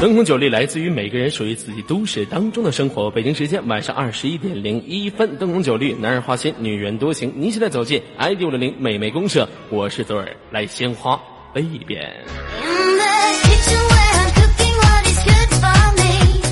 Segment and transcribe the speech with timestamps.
[0.00, 3.10] 灯红酒绿来自于每个人属于自己都市当中的生活。
[3.10, 7.32] 北京时间晚上二十一点零一分，灯红酒绿，男人花心，女人多情。
[7.36, 11.18] 您现在走进 ID 五六零美眉公社，我是左耳，来鲜花
[11.54, 12.12] 飞一遍。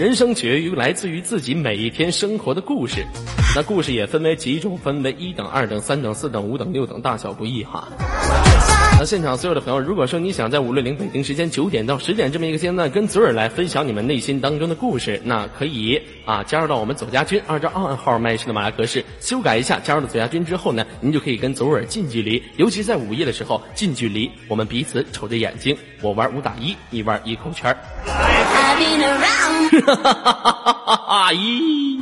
[0.00, 3.04] 人生取决于来自于自己每一天生活的故事，
[3.54, 7.86] 那故事也分为几种，分为一等、二等、三等、四等、五等、六等，大小不一哈。
[9.02, 27.76] 那现场所有的朋友，如果说你想在五六零北京时间九点到十点这么一个间段跟左耳来分享你们内心当中的故事，那可以啊加入到我们左家军，按照暗号麦式的马来格式修改一下，加入了左家军之后呢，您就可以跟左耳近距离，尤其在午夜的时候近距离，我们彼此瞅着眼睛，我玩五打一，你玩一口圈儿。
[28.06, 31.32] 哈哈哈哈哈哈！
[31.32, 32.00] 咦。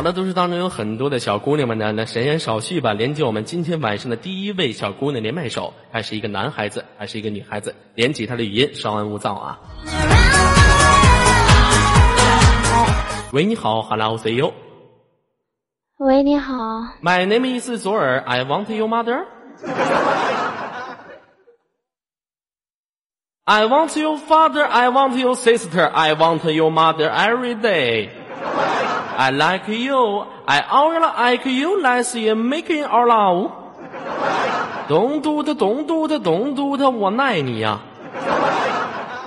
[0.00, 7.74] 好的，都市当中有很多的小姑娘们呢，那闲言少叙吧，连接我们今天晚上的第一位小姑娘连麦手，还是一个男孩子，还是一个女孩子？
[7.94, 9.58] 连起她的语音，稍安勿躁啊。
[13.34, 14.54] 喂，你好，Hello C U。
[15.98, 16.54] 喂，你好。
[17.02, 19.26] My name is 左耳，I want your mother。
[23.44, 28.08] I want your father, I want your sister, I want your mother every day.
[29.20, 33.50] I like you, I only like you, let's making our love.
[34.88, 37.78] 咚嘟的咚嘟的咚嘟的，我爱你呀！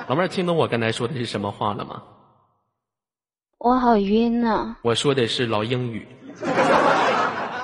[0.07, 2.01] 老妹儿，听懂我刚才说的是什么话了吗？
[3.59, 4.77] 我好晕呐！
[4.81, 6.07] 我说的是老英语。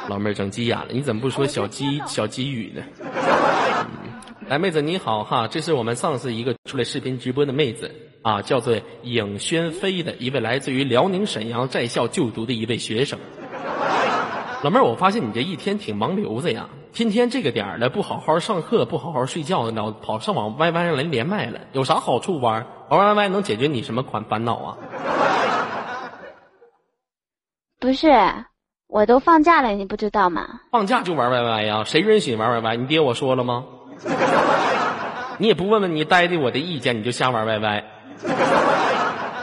[0.07, 2.83] 老妹儿整急眼了，你怎么不说小鸡小鸡语呢？
[4.50, 13.19] 来，妹子你好哈，这是我们上次一个出来视频直播的妹子啊，叫做影轩飞的一位来自于辽宁沈阳在校就读的一位学生。
[14.64, 22.66] 老妹儿，我发现你这一天挺忙流子呀，天天这个点儿了不好好上课，不好好睡觉，老跑上网 YY 上来连麦了，有啥好处玩？
[22.90, 24.78] 玩 YY 能解决你什么款烦恼啊？
[27.79, 28.09] 不是，
[28.88, 30.62] 我都放假了，你不知道吗？
[30.72, 31.84] 放假就玩 YY 呀？
[31.84, 32.78] 谁允许你玩 YY？
[32.78, 33.63] 你爹我说了吗？
[35.37, 37.83] 你也不问问你呆的我的意见，你就瞎玩歪歪。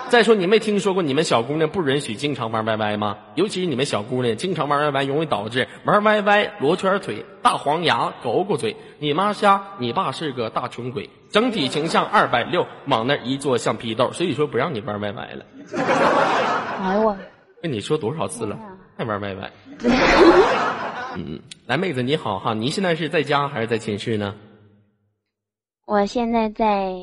[0.08, 3.16] 再说你没听说过你们小姑娘不允许经常玩歪歪吗？
[3.34, 8.76] 尤其是你们小姑娘经常玩歪歪，容易导致玩歪歪罗圈腿、大黄牙、狗狗嘴。
[9.00, 14.12] 你妈瞎，你爸是个大穷鬼，整体形象二百六，往那一坐像批豆。
[14.12, 15.44] 所以说不让你玩歪歪了。
[16.82, 17.16] 哎呦我，
[17.60, 18.56] 跟你说多少次了，
[18.96, 19.50] 还玩歪歪？
[21.18, 24.36] 嗯，来妹子你好哈，你现在是在家还是在寝室呢？
[25.88, 26.96] 我现在在，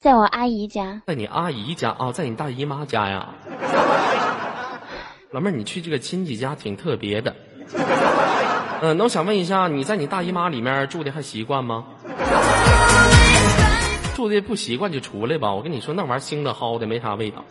[0.00, 1.00] 在我阿姨家。
[1.06, 3.28] 在你阿姨家啊，在你大姨妈家呀。
[5.30, 7.36] 老妹儿，你去这个亲戚家挺特别的。
[8.82, 11.84] 嗯，那我想问一下，你在你大姨妈里面住的还习惯吗？
[14.16, 15.54] 住的不习惯就出来吧。
[15.54, 17.44] 我跟你说，那玩意儿腥的齁的，没啥味道。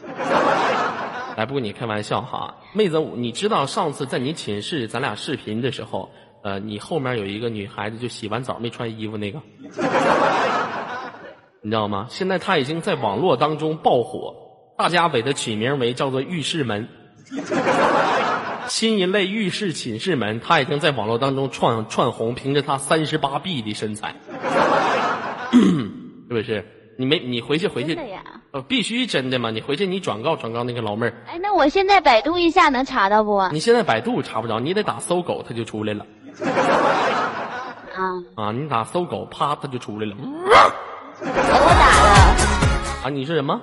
[1.37, 6.11] 来，不跟你开玩笑哈，妹子，你知道上次在你寝室咱俩视频的时候，
[6.41, 9.41] 呃，你后面有一个女孩子就洗完澡没穿衣服那个，
[11.61, 12.07] 你知道吗？
[12.09, 14.35] 现在她已经在网络当中爆火，
[14.77, 16.87] 大家给她取名为叫做浴室门，
[18.67, 24.15] 新一类浴室寝室门，她已经在网络当中窜窜红，凭着她三十八 B 的身材，
[25.51, 26.65] 是不是？
[26.97, 27.97] 你没你回去回去。
[28.51, 29.51] 呃，必须真的嘛？
[29.51, 31.13] 你回去你转告转告那个老妹儿。
[31.27, 33.47] 哎，那我现在百度一下能查到不？
[33.51, 36.05] 你现在百度查不着，你得打搜狗，它就出来了。
[37.95, 38.51] 啊啊！
[38.51, 40.15] 你打搜狗，啪，它就出来了。
[41.21, 43.03] 我打了。
[43.03, 43.59] 啊，你是什么？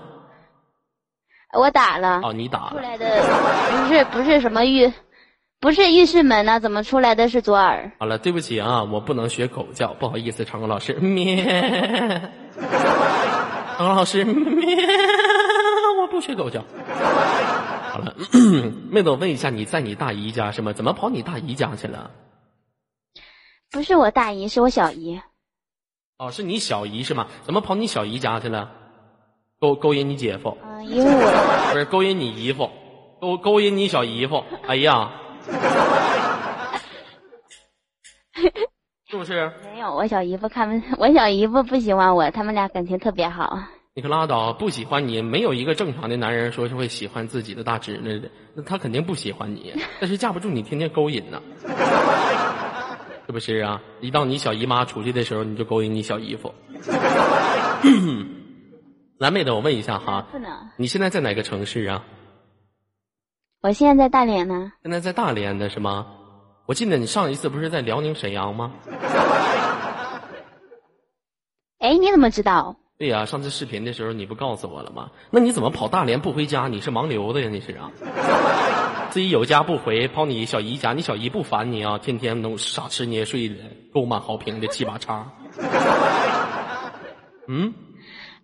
[1.54, 2.21] 我打了。
[2.22, 2.71] 哦，你打了。
[2.72, 3.22] 出来的
[3.71, 4.93] 不是不是什么浴，
[5.59, 6.60] 不是浴室门呢？
[6.60, 7.93] 怎么出来的是左耳？
[7.99, 10.93] 好了，对不起啊，我不能学狗叫，不好意思，长工老师。
[10.94, 12.31] 咩。
[13.78, 14.77] 张老师，咩
[16.00, 16.62] 我不学狗叫。
[17.91, 18.15] 好了，
[18.91, 20.74] 妹子，我问一下，你在你大姨家是吗？
[20.74, 22.10] 怎么跑你大姨家去了？
[23.77, 25.21] 不是我大姨，是我小姨。
[26.17, 27.27] 哦，是你小姨是吗？
[27.43, 28.71] 怎么跑你小姨家去了？
[29.61, 30.57] 勾勾引你姐夫？
[30.65, 32.71] 嗯，因为我不是勾引你姨夫，
[33.21, 34.43] 勾勾引你小姨夫。
[34.67, 35.13] 哎呀，
[39.11, 39.53] 是不是？
[39.63, 43.59] 没有，我小姨夫他们，我小姨夫不喜欢我，他们俩感情特别好。
[43.93, 51.69] 你可拉倒，不喜欢你，没有一个正常的男人说是会喜欢自己的大侄女的，那他肯定不喜欢你，但是架不住你天天勾引呢，是
[53.36, 53.83] 不是啊？
[54.00, 56.54] 一到你小姨妈出去的时候，你就勾引你小姨夫。
[59.18, 60.50] 蓝妹子，我问一下哈，不能。
[60.78, 62.03] 你现在在哪个城市啊？
[63.60, 64.72] 我现在在大连呢。
[64.83, 66.06] 现在在大连的是吗？
[66.65, 68.72] 我记得你上一次不是在辽宁沈阳吗？
[71.78, 72.77] 哎，你怎么知道？
[72.98, 75.10] 对呀、上次视频的时候你不告诉我了吗？
[75.30, 76.68] 那你怎么跑大连不回家？
[76.68, 77.50] 你是盲流的呀？
[77.50, 77.91] 你是啊？
[79.11, 81.99] 自己有家不回，跑你小姨家，你小姨不烦你啊？
[81.99, 83.55] 天天都傻吃捏睡的，
[83.95, 85.27] 购满好评的七八叉。
[87.49, 87.73] 嗯，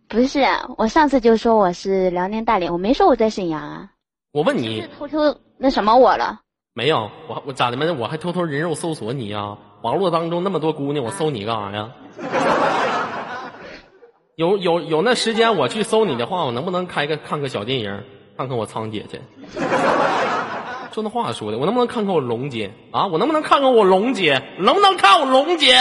[0.09, 0.41] 不是，
[0.79, 3.91] 我上次就说我是辽宁大连，我没说我在沈阳啊。
[4.32, 6.41] 我问你是偷偷那什么我了？
[6.73, 7.11] 没有？
[7.29, 7.85] 我我咋的嘛？
[7.99, 11.91] 我还偷偷人肉搜索你呀、网络当中那么多姑娘，我搜你干啥呀？
[14.37, 18.03] 有有有那时间我去搜你的话，我能不能开个看个小电影，
[18.37, 19.20] 看看我苍姐去？
[20.92, 23.06] 说那话说的，我能不能看看我龙姐啊？
[23.06, 24.42] 我能不能看看我龙姐？
[24.58, 25.76] 能不能看我龙姐？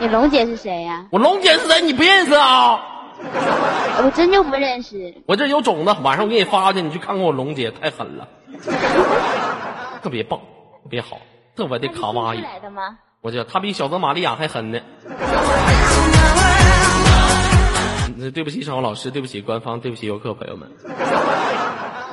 [0.00, 1.80] 你龙姐是谁呀、我龙姐是谁？
[1.82, 2.80] 你不认识啊？
[4.00, 5.12] 我真就不认识。
[5.26, 8.28] 我这有种子，晚上我给你发去，你去看看我龙姐，太狠了，
[10.02, 10.38] 特别棒，
[10.82, 11.18] 特别好，
[11.56, 12.44] 特别的卡哇伊是。
[12.44, 12.96] 来的吗？
[13.20, 14.78] 我这他比小泽玛利亚还狠呢。
[18.16, 20.70] 那对不起，场务老师，对不起官方，对不起游客朋友们。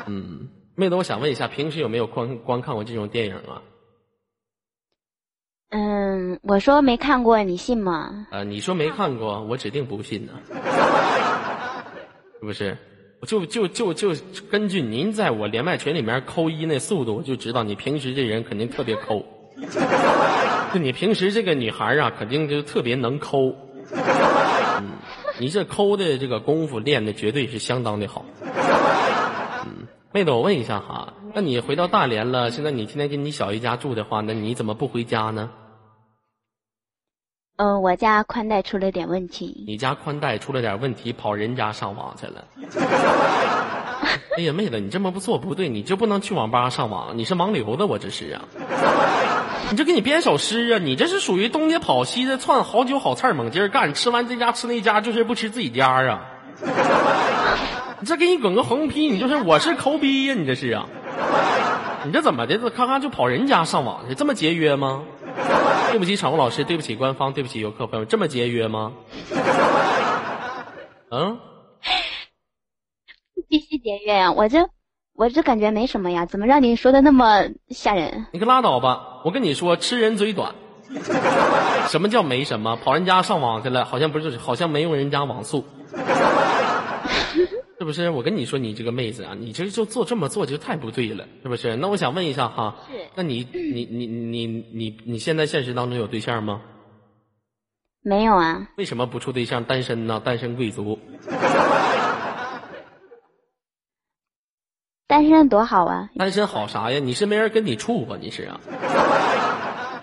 [0.08, 3.62] 嗯，妹子，我想问一下，平时有没有观观看过这种电影啊？
[5.70, 8.28] 嗯，我说没看过，你信吗？
[8.32, 10.34] 呃，你说没看过，我指定不信呢。
[12.40, 12.78] 是不是？
[13.22, 14.14] 我就就就就
[14.52, 19.26] 根据您在我连麦群里面扣一那速度，我就知道你平时这人肯定特别抠。
[20.74, 23.56] 就你平时这个女孩啊，肯定就特别能抠。
[24.78, 24.92] 嗯，
[25.40, 28.26] 你这抠的这个功夫练的绝对是相当的好。
[29.66, 35.50] 嗯，妹子，我问一下哈，那你回到大连了，现在你天天跟你小姨家住的话，那你怎么不回家呢？
[37.58, 39.66] 嗯，我家宽带出了点问题。
[39.68, 42.46] 你家宽带出了点问题，跑人家上网去了。
[44.38, 48.46] 哎呀，妹子，你这么不做不对，你就不能去网吧上网，你是盲流子，我这是啊。
[49.70, 56.26] 你就给你编首诗啊，你这是属于东家跑西的窜，好酒好菜猛劲儿干，吃完这家吃那家，就是不吃自己家啊。
[58.06, 60.86] 你这给你滚个横批，你就是我是抠逼呀、你这是啊。
[62.06, 62.56] 你这怎么的？
[62.60, 65.02] 这咔咔就跑人家上网去，这么节约吗？
[65.90, 68.94] 对不起，场务老师，对不起官方，对不起游客朋友，这么节约吗？
[71.10, 71.40] 嗯，
[73.50, 74.32] 必须节约呀！
[74.34, 74.70] 我这
[75.16, 78.28] 我这感觉没什么呀，怎么让你说的那么吓人？
[78.34, 79.22] 你可拉倒吧！
[79.24, 80.54] 我跟你说，吃人嘴短。
[81.88, 82.76] 什么叫没什么？
[82.76, 85.66] 跑人家上网去了，好像不是，好像没用人家网速，
[87.86, 88.10] 是不是？
[88.10, 91.76] 我跟你说，你这个妹子啊，你这就做这么做就太不对了，是不是？
[91.76, 96.62] 那我想问一下哈，是那 你你你你你你现在现实当中有对象吗？
[98.02, 98.70] 没有啊？
[98.76, 99.64] 为什么不处对象？
[99.66, 100.20] 单身呢？
[100.26, 100.98] 单身贵族。
[105.08, 106.10] 单身多好啊！
[106.18, 106.98] 单身好啥呀？
[106.98, 108.18] 你是没人跟你处吧？
[108.20, 108.60] 你是啊？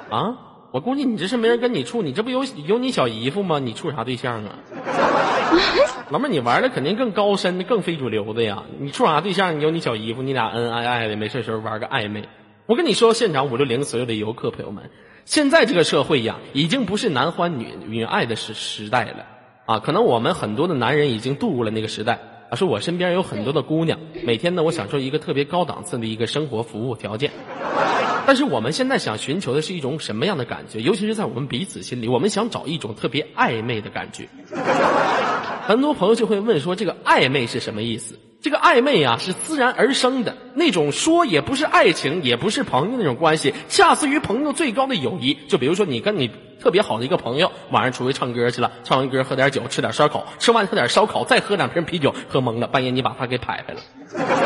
[0.09, 0.39] 啊？
[0.73, 3.59] 我估计你这是没人跟你处，你这不有有你小姨夫吗？
[3.59, 4.55] 你处啥对象啊？
[6.11, 8.65] 老妹儿，你玩的肯定更高深、更非主流的呀！
[8.79, 9.59] 你处啥对象？
[9.59, 12.29] 你有你小姨夫，你俩恩恩爱爱的，没事时候玩个暧昧。
[12.67, 14.91] 我跟你说，现场五六零所有的游客朋友们，
[15.25, 19.27] 现在这个社会呀，已经不是男欢女女爱的时时代了
[19.67, 19.79] 啊！
[19.79, 22.19] 可能我们很多的男人已经度过了那个时代。
[22.53, 27.31] 啊，说我身边有很多的姑娘，每天呢，我享受一个特别高档次的一个生活服务条件。
[28.27, 30.79] 但是我们现在想寻求的是一种什么样的感觉？
[30.83, 34.29] 尤其是在我们彼此心里，我们想找一种特别暧昧的感觉。
[35.67, 38.19] 很多朋友就会问说，这个暧昧是什么意思？
[38.43, 45.39] 这个暧昧啊，是自然而生的那种，说也不是爱情，也不是朋友那种关系，恰似于朋友最高的友谊。
[45.49, 46.31] 就比如说，你跟你
[46.63, 53.81] 特别好的一个朋友，晚上出去唱歌去了，唱完歌喝点酒，吃点烧烤，吃完喝点烧烤，再喝两瓶啤酒，喝懵了，半夜你把他给拍拍了。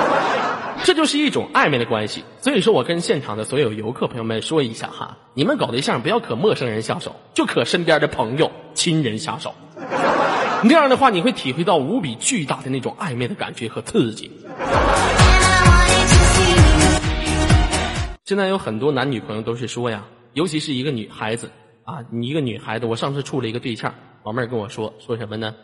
[0.83, 2.25] 这就是一种暧昧的关系。
[2.41, 9.55] 所以说我跟现场的所有游客朋友们说一下哈，你们搞对象不要可陌生人下手，就可身边的朋友、亲人下手。
[10.63, 14.31] 那样的话，你会体会到无比巨大的那种暧昧的感觉和刺激。
[18.25, 21.51] 现在有很多男女朋友都是说呀，尤其是一个女孩子
[21.87, 25.55] 啊，你一个女孩子，我上次处了一个对象，老妹儿跟我说说什么呢？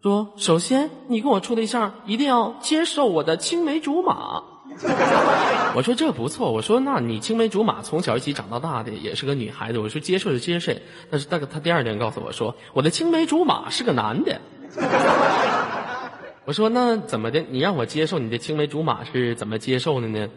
[0.00, 4.42] 说首先你跟我处对象一定要接受我的青梅竹马。
[5.74, 10.72] 我说这不错，我说那你青梅竹马从小一起长到大的也是个女孩子，我说接受就接受。
[11.10, 14.40] 但是那个他第二天告诉我说，我的青梅竹马是个男的。
[16.46, 17.44] 我说那怎么的？
[17.50, 20.28] 你让我接受你的青梅竹马是怎么接受的呢？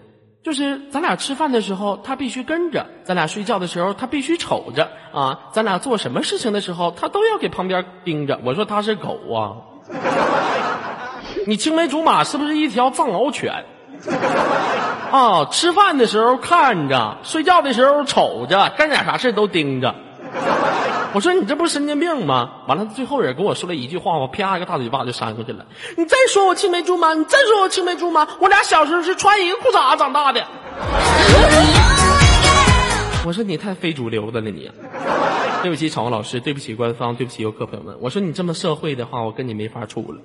[0.48, 8.40] 就是咱俩吃饭的时候，他必须跟着；咱俩睡觉的时候，他必须瞅着啊；咱俩做什么事情的时候，他都要给旁边盯着。
[8.46, 9.60] 我说他是狗啊，
[11.46, 13.66] 你青梅竹马是不是一条藏獒犬？
[15.12, 19.94] 啊，吃饭的时候看着，睡觉的时候瞅着，干点啥事都盯着。
[21.14, 22.64] 我说你这不是神经病吗？
[22.68, 25.66] 完了，最后人跟我说了一句话，我啪一个大嘴巴就扇过去了。
[25.98, 30.46] 你再说我青梅竹马，你再说我青梅竹马，我俩小时候是穿一个裤衩长大的。
[33.26, 34.70] 我说你太非主流的了你。
[35.64, 37.98] 对不起，场老师，对不起官方，对不起游客朋友们。
[38.00, 40.22] 我说你这么社会的话，我跟你没法处了。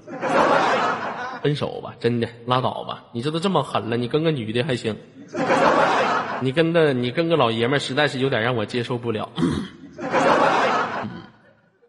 [1.42, 3.04] 分手吧，真的拉倒吧。
[3.12, 4.96] 你这都这么狠了，你跟个女的还行。
[6.40, 9.30] 你跟的你跟个老爷们儿，实在是有点让我接受不了。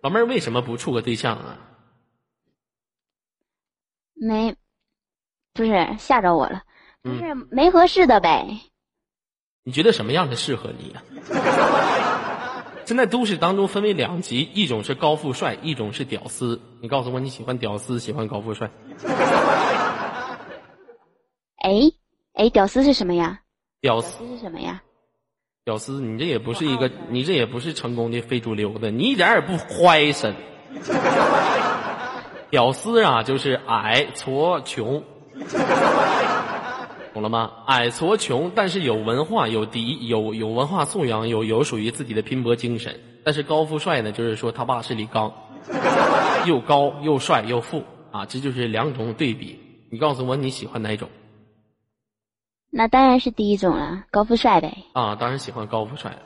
[0.03, 1.57] 老妹儿为什么不处个对象啊？
[4.13, 4.55] 没，
[5.53, 6.63] 不是吓着我了，
[7.01, 8.59] 不是没合适的呗。
[9.63, 11.01] 你觉得什么样的适合你呀？
[12.85, 16.59] 现在都市当中分为两极，一种是高富帅，一种是屌丝。
[16.81, 18.69] 你告诉我你喜欢屌丝，喜欢高富帅？
[21.63, 21.71] 哎
[22.33, 23.39] 哎，屌丝是什么呀？
[23.79, 24.83] 屌丝是什么呀？
[25.65, 30.35] 屌丝，你这也不是一个，你这也不是成功的非主流的，你一点也不怀身。
[32.49, 35.01] 屌丝啊，就是矮矬穷。
[37.13, 37.49] 懂了吗？
[37.67, 42.99] 矮矬穷，但是有文化，有底，有有文化素养，有有属于自己的拼搏精神。
[43.23, 45.31] 但是高富帅呢，就是说他爸是李刚，
[46.45, 49.57] 又高又帅又富啊，这就是两种对比。
[49.89, 51.07] 你告诉我你喜欢哪种？
[52.75, 54.75] 那当然是第一种了，高富帅呗。
[54.93, 56.17] 啊，当然喜欢高富帅。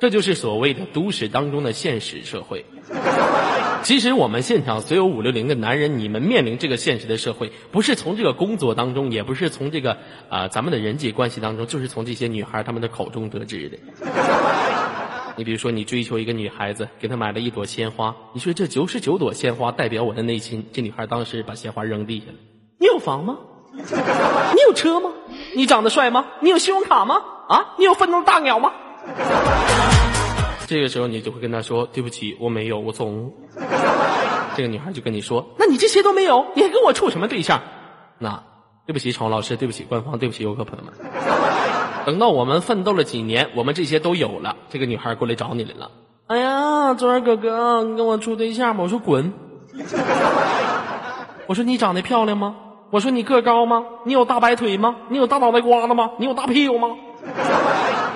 [0.00, 2.64] 这就是所谓的都市当中的现实社会。
[3.82, 9.98] 其实我们现场所有五六零的男人，你们面临这个现实的社会，不是从这个工作当中，也不是从这个
[10.30, 13.78] 啊咱们的人际关系当中，就是从这些女孩她们的口中得知的。
[15.36, 22.38] 你比如说，你追求一个女孩子，给她买了一朵鲜花，你说这九十九朵鲜花代表我的内心，这女孩当时把鲜花扔地下了。
[22.80, 23.36] 你有房吗？
[24.54, 25.10] 你有车吗？
[25.54, 26.26] 你长得帅吗？
[26.40, 27.22] 你有信用卡吗？
[27.48, 28.72] 啊，你有愤怒大鸟吗？
[30.66, 33.32] 这个时候你就会跟他说：“对不起，我没有，我怂。”
[34.54, 37.60] 这个女孩就跟你说：“那你这些都没有，你还跟我处什么对象？”
[38.18, 38.42] 那
[38.86, 40.94] 对不起，宠老师，对不起，官方，对不起，游客朋友们。
[42.06, 45.90] 等到我们奋斗了几年，我们这些都有了，这个女孩过来找你来了。
[46.28, 48.84] 哎呀，昨儿哥哥，你跟我处对象吗？
[48.84, 49.32] 我说滚。
[51.46, 52.56] 我说你长得漂亮吗？
[52.92, 53.84] 我说你个高吗？
[54.04, 54.96] 你有大白腿吗？
[55.08, 56.10] 你有大脑袋瓜子吗？
[56.18, 56.88] 你有大屁股吗？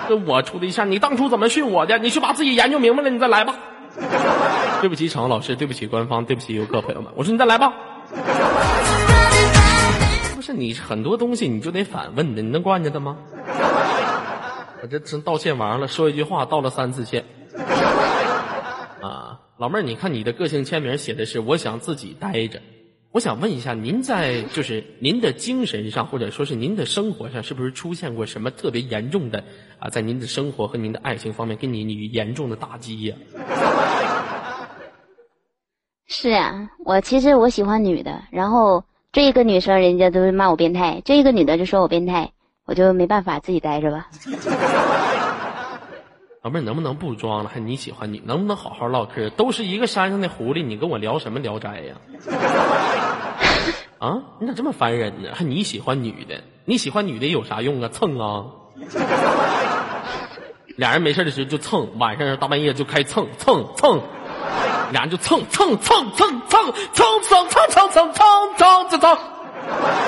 [0.06, 1.97] 跟我处对象，你当初怎么训我的？
[1.97, 3.54] 你去把自己研究明白了，你再来吧。
[4.83, 7.73] 对不起，场老师，对不起，官方，对不起，游客朋友们，我说你再来吧。
[10.35, 13.16] 不是你很多东西你就得反问的，你能惯着他吗？
[14.83, 17.25] 我这真道歉完了，说一句话道了三次歉。
[19.00, 22.61] 啊，老妹儿，你看你的个性签名写的是“我想自己待着”。
[23.17, 29.43] 我想问一下，您在就是您的精神上，或者说是您的生活上，是不是出现过什么特别严重的
[29.79, 29.89] 啊？
[29.89, 33.17] 在您的生活和您的爱情方面，给你你严重的打击呀？
[36.07, 42.33] 是呀，我其实我喜欢女的，然后这一个女生人家都是骂我变态，这一个女的就说我变态，
[42.67, 44.11] 我就没办法自己待着吧。
[46.47, 47.50] 老妹儿，能不能不装了？
[47.53, 49.29] 还你喜欢你，能不能好好唠嗑？
[49.31, 51.97] 都是一个山上的狐狸，你跟我聊什么聊斋呀？
[53.99, 55.31] 啊，你咋这么烦人呢？
[55.35, 56.41] 还你喜欢女的？
[56.65, 57.88] 你喜欢女的有啥用啊？
[57.93, 58.45] 蹭啊！
[60.79, 64.00] 俩人没事的时候就蹭，晚上大半夜就开蹭蹭蹭，
[64.93, 68.38] 俩人就蹭蹭蹭蹭蹭蹭蹭蹭蹭蹭蹭蹭蹭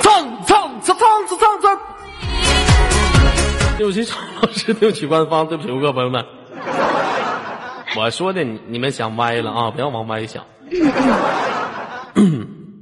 [0.02, 1.76] 蹭蹭蹭蹭蹭蹭。
[3.78, 6.24] 对不起，常老师，对不起，官方，对不起，游客朋友们。
[7.96, 9.70] 我说的你你们想歪了啊！
[9.70, 10.44] 不要往歪想。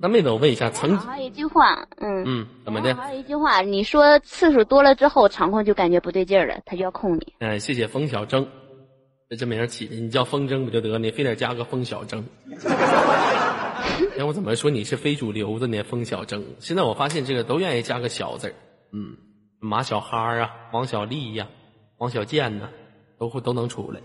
[0.00, 2.94] 那妹子，我问一下，曾还有一句话，嗯嗯，怎么的？
[2.94, 7.34] 还有一句话，你说次数多了之后，场控就感觉不对劲儿了，他就要控你。
[7.40, 8.46] 哎，谢谢风小征，
[9.28, 10.98] 这这名起的，你叫风筝不就得？
[10.98, 12.24] 你非得加个风小征？
[14.18, 15.82] 哎，我怎么说你是非主流的呢？
[15.82, 18.54] 风小征，现在我发现这个都愿意加个小字
[18.92, 19.16] 嗯，
[19.58, 21.48] 马小哈啊，王小丽呀，
[21.98, 22.68] 王小贱呐，
[23.18, 24.00] 都会都能出来。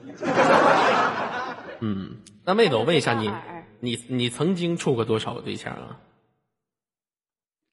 [1.81, 3.31] 嗯，那妹子，我问一下你。
[3.83, 5.97] 你你曾经处过多少个对象啊？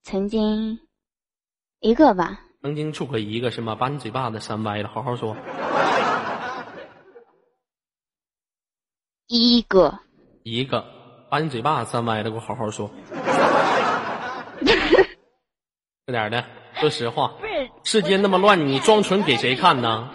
[0.02, 0.80] 曾经
[1.80, 2.40] 一个吧。
[2.62, 3.74] 曾经处过一个是吗？
[3.74, 5.36] 把你嘴巴子扇歪了，好好说。
[9.26, 9.98] 一个。
[10.44, 10.82] 一个，
[11.30, 12.90] 把你嘴巴子扇歪了，给我好好说。
[16.06, 16.42] 快点的，
[16.80, 17.32] 说实话。
[17.84, 20.08] 世界那么乱，你装纯给谁看呢？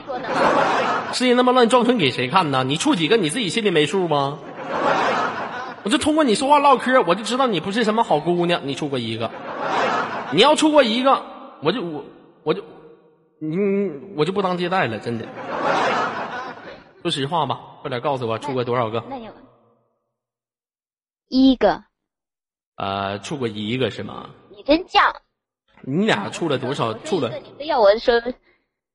[1.14, 2.64] 世界那么乱，装纯给谁看呢？
[2.64, 4.40] 你处几个，你自己心里没数吗？
[5.84, 8.62] 我就通过你说话唠嗑，我就知道你不是什么好姑娘。
[8.64, 9.30] 你处过一个，
[10.32, 11.22] 你要处过一个，
[11.62, 12.06] 我就我
[12.44, 12.64] 我就，
[13.40, 15.26] 你我就不当接待了，真的。
[17.02, 19.04] 说实话吧，快点告诉我，处过多少个？
[19.10, 19.30] 那有
[21.28, 21.84] 一个，
[22.78, 24.30] 呃，处过一个是吗？
[24.56, 25.14] 你真犟。
[25.86, 26.94] 你俩处了多少？
[27.00, 28.22] 处了要我说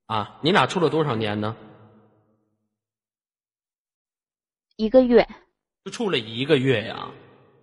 [0.06, 0.38] 啊？
[0.42, 1.54] 你俩处了多少年呢？
[4.76, 5.28] 一个月。
[5.84, 7.08] 就处了一个月呀，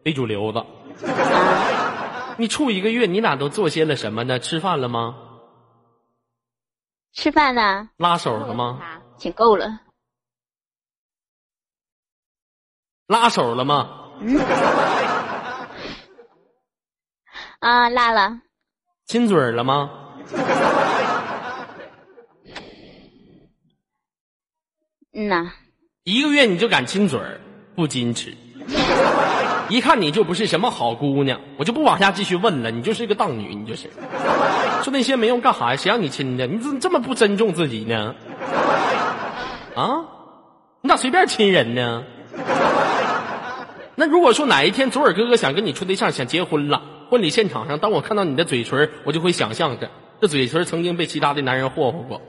[0.04, 0.64] 非主流子。
[2.38, 4.40] 你处一个月，你俩都做些了什么呢？
[4.40, 5.16] 吃饭了吗？
[7.14, 7.90] 吃饭呢？
[7.98, 9.02] 拉手了吗？
[9.18, 9.82] 请够了。
[13.08, 14.12] 拉手了吗？
[14.20, 14.38] 嗯。
[17.60, 18.42] 啊，拉了。
[19.06, 19.92] 亲嘴了吗？
[25.14, 25.52] 嗯呐。
[26.04, 27.20] 一个月你就敢亲嘴
[27.76, 28.36] 不矜持。
[29.70, 32.72] 一看你就不是什么好姑娘，我就不往下继续问了。
[32.72, 33.90] 你就是一个荡女，你就是。
[34.84, 35.76] 说那些没用干啥呀？
[35.76, 36.48] 谁让你亲的？
[36.48, 38.16] 你怎么这么不尊重自己呢？
[39.76, 40.06] 啊？
[40.82, 42.04] 你咋随便亲人呢？
[43.96, 49.90] 那如果说哪一天左耳哥哥想跟你处对象，想结婚了，婚礼现场上，当我看到你的嘴唇，我就会想象着
[50.22, 52.22] 这嘴唇曾经被其他的男人霍霍过。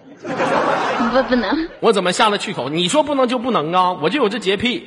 [1.12, 1.68] 不，不能。
[1.80, 2.68] 我怎么下了去口？
[2.68, 3.92] 你说不能就不能啊？
[4.02, 4.82] 我就有这洁癖。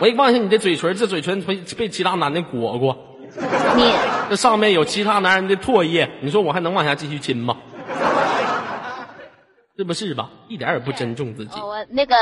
[0.00, 2.96] 我一望向你的嘴唇，这嘴唇被被其他男的裹过。
[3.76, 3.92] 你
[4.28, 7.56] 这上面有其他男人的唾液，你说我还能往下继续亲吗？
[9.76, 10.30] 是不是吧？
[10.48, 11.58] 一点也不尊重自己。
[11.60, 12.14] 我那个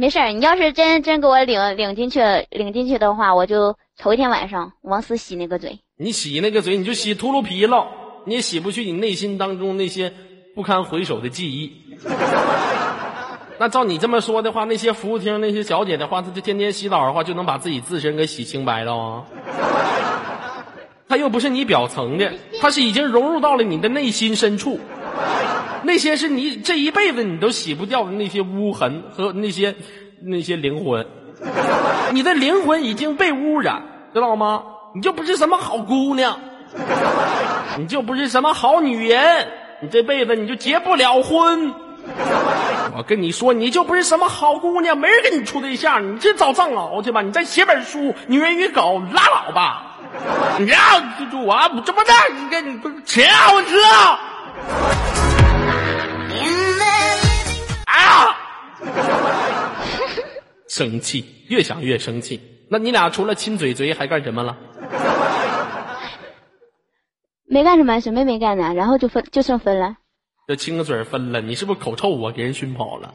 [0.00, 5.80] 没事儿，你要是真真给我领领进去领进去的话，我就头一天晚上往死洗那个嘴。
[5.96, 7.84] 你洗那个嘴，你就洗秃噜皮了，
[8.24, 10.12] 你也洗不去你内心当中那些
[10.54, 11.72] 不堪回首的记忆。
[13.58, 19.24] 那照你这么说的话，那些服务厅那些小姐的话，她就天天洗澡的话，就能把自己自身给洗清白了啊？
[21.08, 24.78] 她又不是你表层的，她是已经融入到了你的内心深处。
[25.82, 29.74] 那些是你这一辈子你都洗不掉的那些污痕和那些
[30.20, 31.06] 那些灵魂，
[32.12, 34.62] 你的灵魂已经被污染，知道吗？
[34.94, 36.38] 你就不是什么好姑娘，
[37.78, 39.46] 你就不是什么好女人，
[39.80, 41.72] 你这辈子你就结不了婚。
[42.96, 49.94] 我跟你说，你就不是什么好姑娘，没人跟你处对象，你去找藏獒去吧，你再写本书《女人与狗》，拉倒吧！
[50.58, 50.78] 你要
[51.18, 51.54] 记住我，
[51.84, 54.18] 这么的，你跟你钱我知道。
[60.78, 62.40] 生气，越想越生气。
[62.70, 64.56] 那你俩除了亲嘴嘴还干什么了？
[67.46, 69.96] 没干什么，什么也没干呢，然后就分，就剩分了。
[70.46, 72.30] 这亲个嘴分了，你是不是口臭啊？
[72.30, 73.12] 给人熏跑了。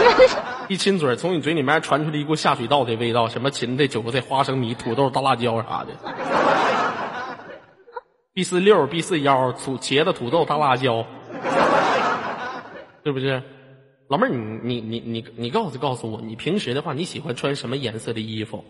[0.68, 5.88] 一亲嘴，从你嘴里面传出来一股下水道的味道，什么芹菜、韭菜、花生米、土豆、大辣椒啥的。
[8.34, 11.06] B 四六、B 四幺、土茄子、土豆、大辣椒，
[13.02, 13.42] 是不是？
[14.08, 18.64] 老妹儿，你你你你你告诉告诉我，你平时的话，你喜欢穿什么颜色的衣服？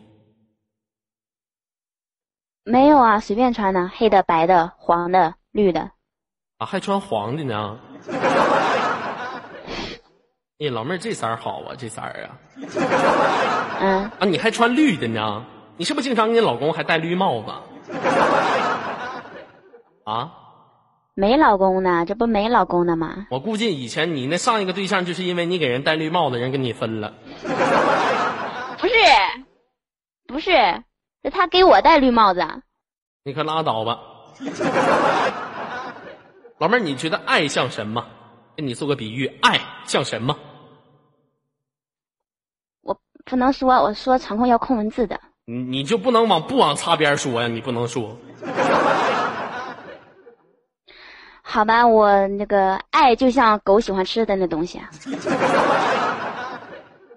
[2.65, 5.91] 没有啊，随便穿的，黑的、白的、黄的、绿的。
[6.59, 7.79] 啊，还穿黄的呢！
[10.59, 12.39] 哎，老妹儿，这色儿好啊，这色儿啊。
[13.81, 14.05] 嗯。
[14.19, 15.45] 啊，你还穿绿的呢？
[15.77, 17.53] 你是不是经常跟你老公还戴绿帽子？
[20.05, 20.33] 啊？
[21.19, 23.27] 没老公呢，这不没老公呢吗？
[23.31, 27.15] 我估计以前你那上一个对象，就是因为你给人戴绿帽子，人跟你分了。
[28.79, 28.95] 不是，
[30.29, 30.51] 不是，
[31.25, 32.47] 是他给我戴绿帽子。
[33.25, 33.99] 你可拉倒吧。
[36.61, 38.05] 老妹儿，你觉得爱像什么？
[38.55, 40.37] 给你做个比喻，爱像什么？
[42.83, 45.19] 我不能说，我说场控要控文字的。
[45.47, 47.49] 你你就不能往不往擦边说呀？
[47.49, 48.19] 你不能说。
[51.49, 54.91] 好吧，我那个爱就像狗喜欢吃的那东西啊。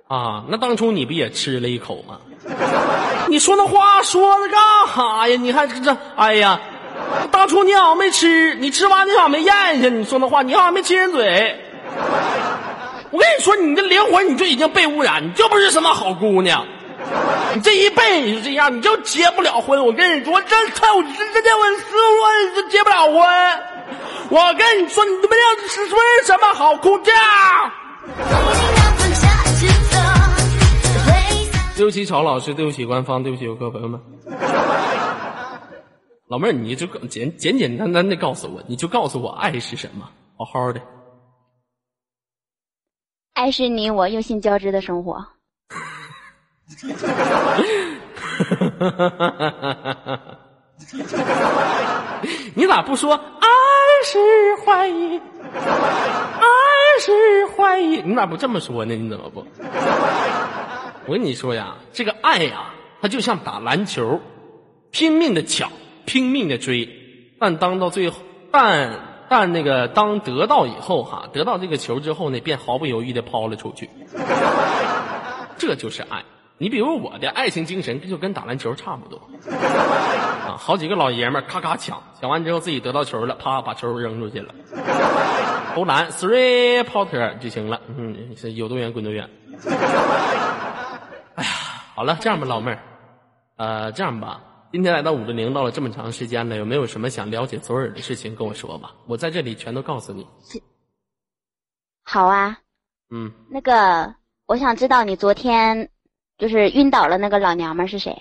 [0.08, 2.20] 啊，那当初你不也吃了一口吗？
[3.28, 5.36] 你说那话说的干哈呀？
[5.36, 6.60] 你还这哎呀！
[7.32, 9.90] 当初你好像没吃，你吃完你好像没咽下。
[9.90, 11.60] 你说那话，你好像没亲人嘴。
[13.12, 16.66] 我跟你说，你的灵魂你就已经被污染，你就不是什么好姑娘。
[17.56, 19.84] 你这一辈子就这样，你就结不了婚。
[19.84, 23.24] 我跟你说，这臭这这这我师傅，你就结不了婚。
[24.30, 27.16] 我跟你说，你他妈要是说什么好姑娘？
[31.76, 34.00] 对不起，曹老师，对不起官方，对不起游客朋友们。
[36.28, 40.82] 老妹儿，你就简简简单单的告诉我，你就告诉我爱是什么，好好的。
[43.34, 45.26] 爱是你我用心交织的生活。
[52.56, 53.48] 你咋不说爱
[54.04, 54.18] 是
[54.66, 55.20] 怀疑？
[55.20, 56.48] 爱
[57.00, 58.02] 是怀疑。
[58.02, 58.96] 你咋不这么说呢？
[58.96, 59.46] 你怎么不？
[61.06, 64.20] 我跟你说呀，这个爱呀，它就像打篮球，
[64.92, 65.72] 拼命的抢，
[66.06, 66.88] 拼命的追，
[67.40, 68.20] 但当到最后，
[68.52, 69.00] 但
[69.30, 73.90] 但那个当得到以后哈，得到这个球之后呢，便毫不犹豫的抛了出去。
[75.58, 76.24] 这就是爱。
[76.62, 79.18] 你比如我的爱情精神，就跟打篮球差不多
[80.46, 80.58] 啊！
[80.60, 84.54] 好几个老爷们儿咔咔抢，抢完之后自己得到球了，啪把球扔出去了，
[85.74, 87.80] 投篮，three pointer 就行了。
[87.88, 89.30] 嗯，有多远滚多远。
[91.36, 91.50] 哎呀，
[91.96, 92.80] 好了，这样吧，老妹儿，
[93.56, 94.42] 呃，这样吧，
[94.74, 98.92] 今天来到五六零，唠了这么长时间了，有没有什么想了解左耳的事情跟我说吧？
[99.08, 100.28] 我在这里全都告诉你。
[102.04, 102.58] 好啊。
[103.12, 103.32] 嗯。
[103.50, 104.14] 那个，
[104.46, 105.90] 我想知道你昨天。
[106.40, 108.20] 就是晕倒了那个老娘们是谁？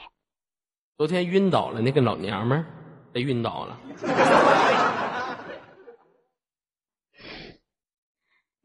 [0.98, 2.64] 昨天晕倒了那个老娘们，
[3.12, 3.78] 被晕倒了。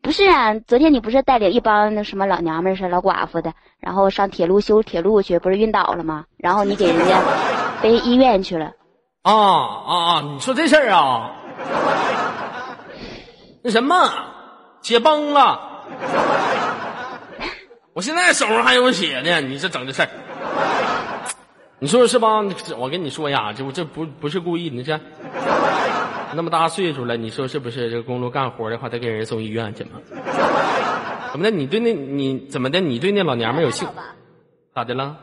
[0.02, 6.26] 不是啊，昨天你不是带领一帮那什么老娘们是老寡妇的，然后上铁路修铁路去，不是晕倒了吗？
[6.38, 7.22] 然后你给人家
[7.82, 8.74] 背医院去了。
[9.22, 10.22] 啊啊啊！
[10.22, 11.32] 你说这事儿啊？
[13.64, 13.96] 那什么，
[14.82, 15.70] 解崩了。
[17.94, 20.10] 我现在手上还有血呢，你这整这事儿，
[21.78, 22.42] 你说是吧？
[22.78, 25.00] 我跟你说呀，这这不不是故意，你这
[26.34, 27.92] 那么大岁数了，你说是不是？
[27.92, 29.92] 这公路干活的话，得给人送医院去吗？
[31.32, 31.52] 怎么的？
[31.52, 32.80] 你对那你怎么的？
[32.80, 33.88] 你对那老娘们有兴？
[34.74, 35.16] 咋的了？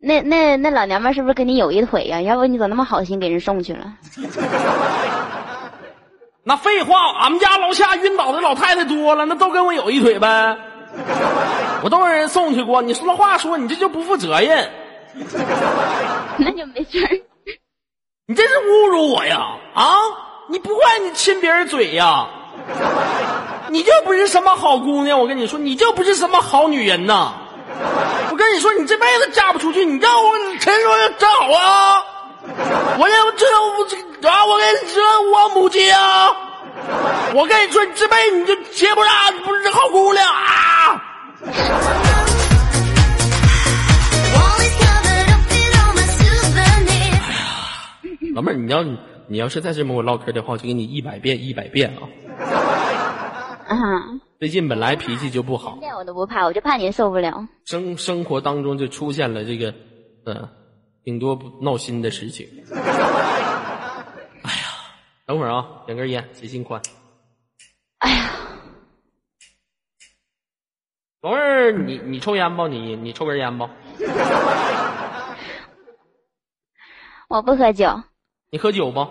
[0.00, 2.22] 那那那老娘们是不是跟你有一腿呀？
[2.22, 3.92] 要不你咋那么好心给人送去了？
[6.42, 10.56] 那废话，俺们家楼下晕倒的老太太多了，那都跟我有一腿呗。
[11.82, 14.70] 我都让人送去过，你说那话说，你这就不负责任。
[16.38, 17.20] 那就没事儿。
[18.26, 19.56] 你这是侮辱我呀！
[19.74, 19.96] 啊，
[20.48, 22.26] 你不怪你亲别人嘴呀？
[23.68, 27.32] 你就不是什么好姑娘，我跟你说，你就不是什么好女人呐！
[28.30, 32.02] 我跟你说，你这辈子嫁不出去，你让我陈说真好啊！
[32.98, 36.36] 我要这我啊，我跟你说，我母亲啊！
[37.34, 41.02] 我跟你说，你这辈子你就结不上，你不是好姑娘啊！
[48.34, 48.84] 老妹儿，你要
[49.28, 52.02] 你要是再这么跟我唠嗑的话，我就给你一百遍一百遍啊！
[53.68, 53.76] 啊！
[54.38, 57.48] 最近本来脾气就不好，我都不怕，我就怕您受不了。
[57.64, 59.72] 生生活当中就出现了这个，
[60.26, 60.48] 呃，
[61.04, 62.46] 挺多闹心的事情。
[65.26, 66.80] 等会儿啊，点根烟，谁心宽？
[67.98, 68.30] 哎呀，
[71.20, 72.68] 老妹儿，你你抽烟不？
[72.68, 73.68] 你你抽根烟不？
[77.28, 78.02] 我不喝酒。
[78.50, 79.00] 你喝酒不？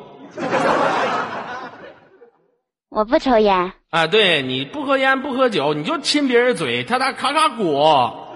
[2.90, 3.74] 我不抽烟。
[3.90, 8.34] 啊，对，你不喝烟不喝酒，你就亲别人嘴，他他咔咔果，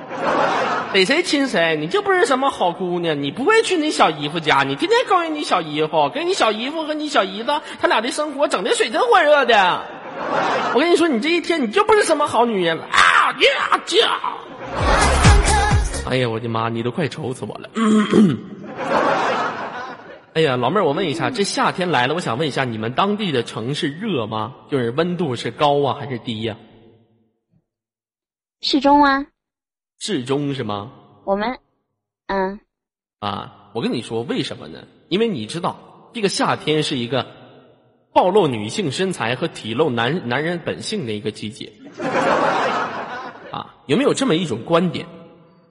[0.92, 9.84] 逮谁亲谁，你就不是什么好姑娘，你不会去你小姨夫家，你天天勾引你小姨夫，跟你小姨夫和你小姨子他俩的生活整的水深火热的。
[10.74, 13.32] 我跟你说，你这一天你就不是什么好女人了啊！
[13.34, 13.98] 呀叫！
[16.10, 17.70] 哎呀，我的妈，你都快愁死我了。
[20.34, 24.56] 哎呀，老妹儿，我问一下，这夏天来了，我想问一下，你们当地的城市热吗？
[24.72, 26.58] 就是温度是高啊，还是低呀？
[28.62, 29.28] 适中啊。
[30.00, 30.92] 适中是吗？
[31.26, 31.60] 我们，
[32.28, 32.60] 嗯。
[33.20, 34.88] 啊，我跟你说，为什么呢？
[35.10, 37.28] 因为你知道，这个夏天是一个
[38.14, 41.74] 暴露女性身材和体露男男人本性的一个季节。
[43.52, 45.06] 啊，有没有这么一种观点？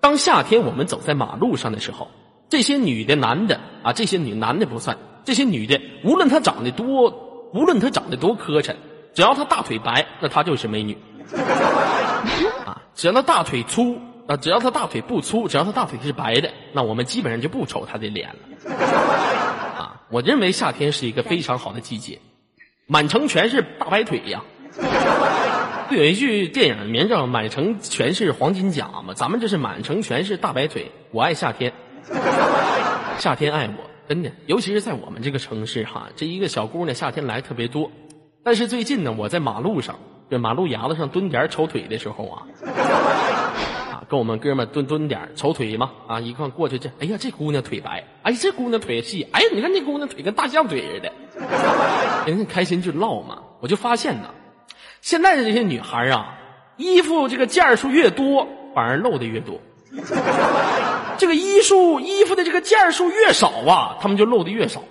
[0.00, 2.06] 当夏天我们走在马路上的时候。
[2.50, 4.96] 这些女的、男的啊，这些女男的不算。
[5.22, 7.10] 这些女的，无论她长得多，
[7.52, 8.74] 无论她长得多磕碜，
[9.12, 10.96] 只要她大腿白，那她就是美女。
[12.64, 18.72] 啊，只要她大腿粗啊，只要他大腿不粗，只要他大腿是白的，那我们基本上就不瞅他的脸了。
[19.78, 22.20] 啊，我认为夏天是一个非常好的季节，
[22.86, 24.42] 满城全是大白腿呀。
[25.88, 29.14] 不有一句电影名叫《满城全是黄金甲》吗？
[29.14, 31.72] 咱们这是满城全是大白腿，我爱夏天。
[33.18, 37.90] 夏天爱我，真的，尤其是在我们这个城市哈，这一个小姑娘夏天来特别多。
[38.44, 42.42] 但是最近呢，我在马路上，这马路牙子上蹲点瞅腿的时候啊，
[44.08, 51.12] 跟我们哥们蹲蹲点瞅腿嘛，啊，一看过去这，哎呀，这姑娘腿白，哎，这姑娘腿细，哎呀，你看这姑娘腿跟大象腿似的，
[52.26, 53.38] 人家开心就唠嘛。
[53.60, 54.30] 我就发现呢，
[55.00, 56.38] 现在的这些女孩啊，
[56.76, 59.60] 衣服这个件数越多，反而露的越多。
[61.18, 64.82] 这个衣数衣服的这个件数越少啊，他们就露的越少。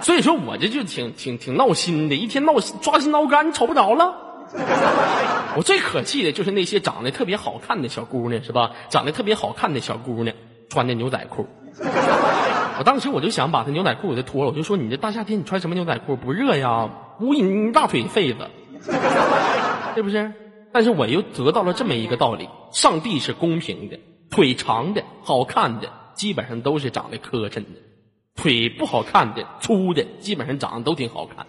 [0.00, 4.31] 所以说我这就挺挺挺闹心的，一天闹心抓心挠肝，瞅不着了。
[5.56, 8.72] 我最可气的就是那些长得特别好看的小姑娘，是吧？
[8.88, 10.34] 长得特别好看的小姑娘
[10.68, 11.46] 穿的牛仔裤。
[12.78, 16.88] 我当时我就想把她牛仔裤给她脱了，我就说你这大夏天你穿什么牛仔裤不热呀？
[17.20, 18.48] 捂你大腿痱子，
[19.94, 20.32] 是不是？
[20.72, 23.98] 但是我又得到了这么一个道理：上帝是公平的，
[24.30, 27.80] 腿长的好看的基本上都是长得磕碜的，
[28.34, 31.46] 腿不好看的粗的基本上长得都挺好看。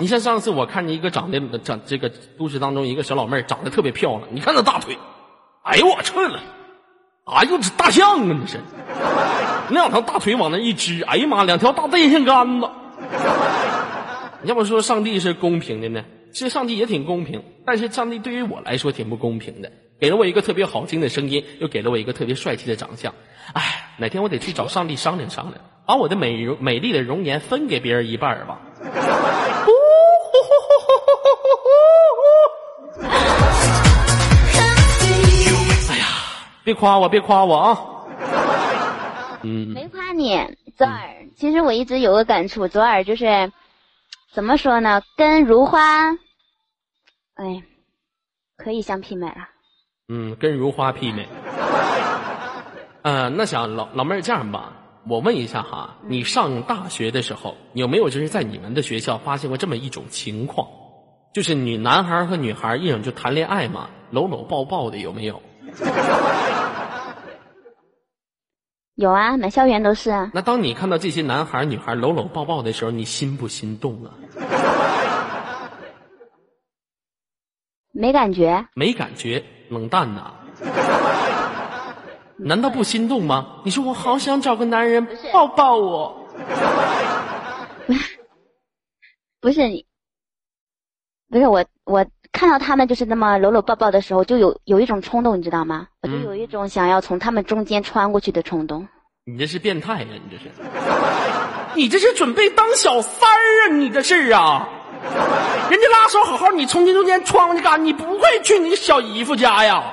[0.00, 4.98] 你像上次我看见一个长得长这个都市当中一个小老妹儿长得特别漂亮，你看那大腿，
[5.62, 6.40] 哎呦我去了，
[7.24, 8.60] 哎呦这大象啊这是，
[9.68, 12.68] 那两条大腿往那一支，哎呀妈，两条大电线杆子。
[14.42, 16.04] 要不说上帝是公平的呢？
[16.32, 23.14] 其实上帝也挺公平，但是上帝对于我来说挺不公平的，给了我一个特别好听的声音，又给了我一个特别帅气的长相。
[23.52, 28.58] 哎，哪天我得去找上帝商量商量，把我的美容美丽的容颜分给别人一半儿吧。
[28.82, 28.90] 哎
[36.64, 37.78] 别夸我，别夸我啊！
[39.44, 40.38] 嗯，没夸你，
[40.76, 41.26] 左耳。
[41.36, 43.52] 其实我一直有个感触，左耳就是
[44.32, 46.12] 怎么说呢，跟如花，
[47.34, 47.62] 哎，
[48.56, 49.48] 可以相媲美了。
[50.08, 51.28] 嗯，跟如花媲美。
[53.02, 54.72] 呃，那想老老妹儿这样吧，
[55.06, 60.66] 我问一下哈，你上大学的时候有没有就是在你们的学校发现过这么一种情况，
[61.34, 65.42] 就是女男孩和女孩一种就谈恋爱嘛，搂搂抱抱的有没有？
[68.96, 70.30] 有啊，满校园都是啊。
[70.32, 74.14] 那当你看到这些男孩女孩搂搂抱抱的时候，你心不心动啊？
[77.92, 80.32] 没感觉，没感觉，冷淡呐。
[82.36, 83.60] 难道不心动吗？
[83.64, 86.20] 你说我好想找个男人抱抱我。
[89.40, 89.84] 不是你，
[91.28, 95.86] 不是我，我看到他们就是那么搂搂抱抱的时候，就有有一种冲动，你知道吗？
[96.02, 98.88] 我就有一种想要从他们中间穿过去的冲动。
[99.24, 100.08] 你这是变态呀！
[100.10, 100.50] 你这是，
[101.76, 103.72] 你这是准备当小三儿啊！
[103.72, 104.68] 你这是啊！
[105.70, 107.84] 人家拉手好好，你从这中间穿过去干？
[107.84, 109.84] 你不会去你小姨夫家呀？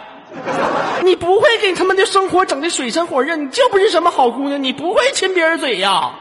[1.04, 3.36] 你不会给他们的生活整的水深火热？
[3.36, 4.62] 你就不是什么好姑娘？
[4.62, 6.12] 你不会亲别人嘴呀？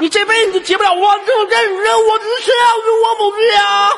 [0.00, 3.90] 你这辈子就结不了婚，这种任任我只是我母子呀！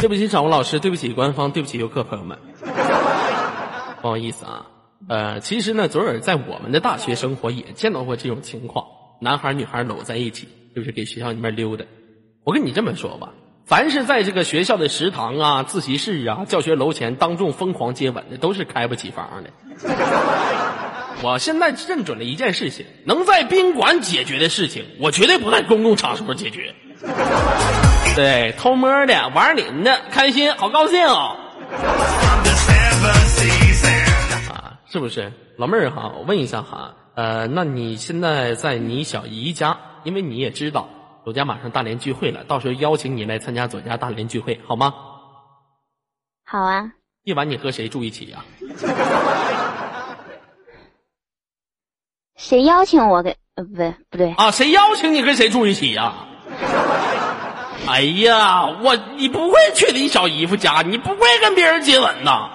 [0.00, 2.38] 对不起，掌握老师，对不起官方，对不起游客朋友们，
[4.00, 4.66] 不好意思啊。
[5.08, 8.86] 呃，其实呢，左耳在我们的大学生活也见到过这种情况，
[9.20, 11.84] 男孩女孩搂在一起，就是给学校里面溜达。
[12.44, 13.30] 我跟你这么说吧，
[13.66, 19.50] 凡是在这个学校的食堂啊、自习室啊、教学楼前当众疯狂接吻的，都是开不起房的。
[21.22, 26.74] 我现在认准了一件事情：能在宾馆解决的事情，我绝对不在公共场所解决。
[28.16, 31.36] 对，偷摸的、玩你的，开心，好高兴啊！
[34.86, 36.12] 是不是老妹儿哈？
[36.16, 40.88] 我问一下哈，呃，那你现在在你小姨家，因为你也知道
[41.24, 44.92] 左家马上大连聚会了，到时候邀请你来参加左家大连聚会，好吗？
[46.44, 46.92] 好啊。
[47.24, 48.44] 夜晚 你和谁住一起呀？
[52.36, 54.50] 谁邀请我给呃不对不对啊？
[54.50, 56.26] 谁邀请你跟谁住一起呀？
[57.90, 62.50] 哎呀，我你不会去你小姨夫家，你不会跟别人接吻呐？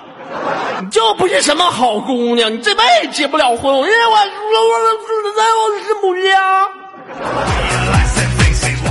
[0.81, 3.73] 你就不是什么好姑娘，你这辈子结不了婚。
[3.73, 4.17] 我因为我我
[5.35, 6.69] 在我是母家。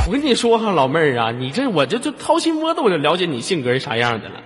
[0.07, 4.41] 我跟你说哈，老妹儿啊，你这我这就掏心窝子，我就了解你性格是啥样的了。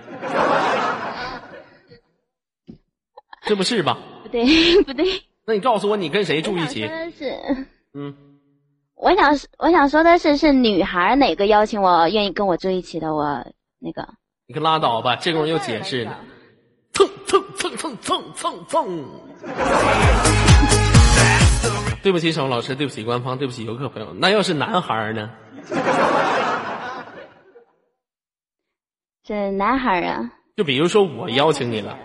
[3.45, 3.97] 这不是吧？
[4.23, 5.21] 不对，不对。
[5.45, 6.89] 那你告诉我，你跟谁住一起？
[7.17, 7.35] 是，
[7.93, 8.15] 嗯，
[8.99, 13.15] 我想我想说的是，是女孩哪个邀请我愿意跟我住一起的？
[13.15, 13.45] 我
[13.79, 14.09] 那个，
[14.45, 16.19] 你可拉倒吧，这功夫又解释了。
[16.91, 19.05] 蹭蹭蹭蹭蹭蹭蹭！
[22.03, 24.11] 对不起，小老师，对不起官方，对不起游客朋友。
[24.13, 25.31] 那要是男孩呢？
[29.23, 30.29] 这男孩啊？
[30.57, 31.97] 就比如说我邀请你了，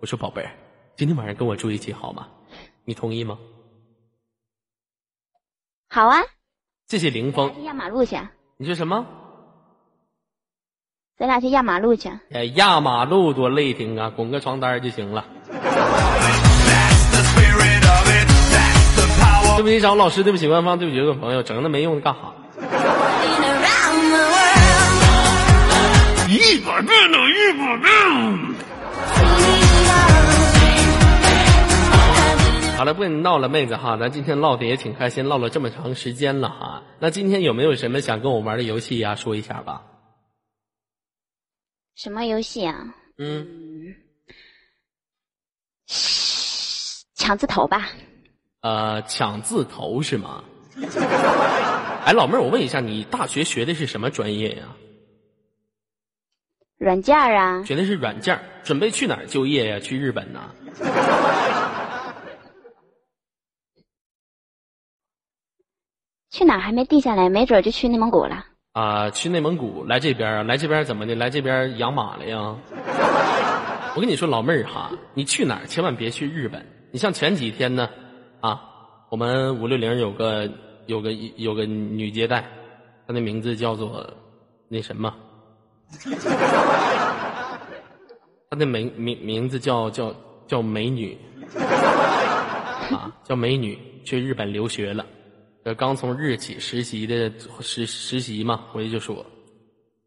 [0.00, 0.52] 我说宝贝儿，
[0.94, 2.28] 今天晚上跟我住一起好吗？
[2.84, 3.36] 你同意吗？
[5.88, 6.18] 好啊。
[6.88, 7.52] 谢谢凌风。
[7.64, 8.16] 压马路去。
[8.58, 9.04] 你说什么？
[11.18, 12.08] 咱俩去压马路去。
[12.30, 15.24] 哎，压马路多累挺啊，滚个床单就行了。
[19.56, 22.34] 对不起，找老师，对不起官方，对不起各位朋友，整那没用的干哈？
[26.28, 27.92] 一百遍都一百遍。
[32.76, 36.82] 好了，不跟你闹了，妹子哈，咱今天唠的也挺开心，唠了这么长时间了哈。
[37.00, 39.14] 那今天有没有什么想跟我玩的游戏呀？
[39.14, 39.82] 说一下吧。
[41.94, 42.94] 什么游戏啊？
[43.16, 43.94] 嗯，
[47.14, 47.88] 抢字头吧。
[48.60, 50.44] 呃，抢字头是吗？
[52.04, 54.64] 哎，老妹儿，我问一下，你大学学的是什么专业呀？
[56.76, 57.64] 软件儿啊。
[57.64, 59.80] 学的是软件儿，准备去哪儿就业呀？
[59.80, 60.50] 去日本呐？
[66.36, 68.44] 去哪儿还没定下来，没准就去内蒙古了。
[68.72, 71.14] 啊，去内蒙古来这边儿，来这边怎么的？
[71.14, 72.54] 来这边养马了呀？
[73.96, 76.62] 我跟你说，老妹儿哈，你去哪儿千万别去日本。
[76.92, 77.88] 你像前几天呢，
[78.42, 78.60] 啊，
[79.10, 80.46] 我们五六零有个
[80.84, 82.44] 有个有个女接待，
[83.06, 84.06] 她的名字叫做
[84.68, 85.14] 那什么，
[88.50, 90.14] 她的名名名字叫叫
[90.46, 91.16] 叫美女，
[92.92, 95.02] 啊，叫美女，去日本留学了。
[95.66, 99.26] 这刚从日企实习的实实习嘛，回去就说，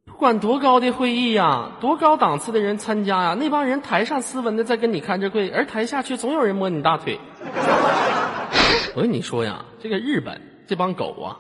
[0.05, 7.19] 不管多高的会议呀，多高档次的人参加呀，那帮人台上斯文的在跟你看着会，而台下却总有人摸你大腿。
[8.95, 11.35] 我跟你说呀，这个日本这帮狗啊，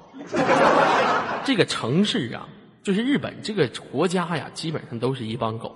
[1.45, 2.49] 这个城市啊，
[2.83, 5.73] 就是日本这个国家呀，基本上都是一帮狗。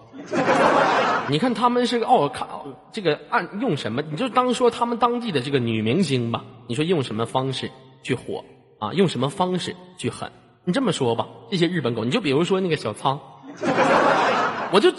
[1.30, 2.50] 你看他们是个奥卡
[2.92, 7.72] 这个按用什么，你就当说他们当地的这个女明星吧，你说用什么方式？
[8.04, 8.44] 去火
[8.80, 8.94] 啊！
[8.94, 10.32] 用什么方式去狠？
[10.66, 13.20] 你这么说吧，这些日本狗，你就比如说那个小仓，
[14.72, 14.94] 我就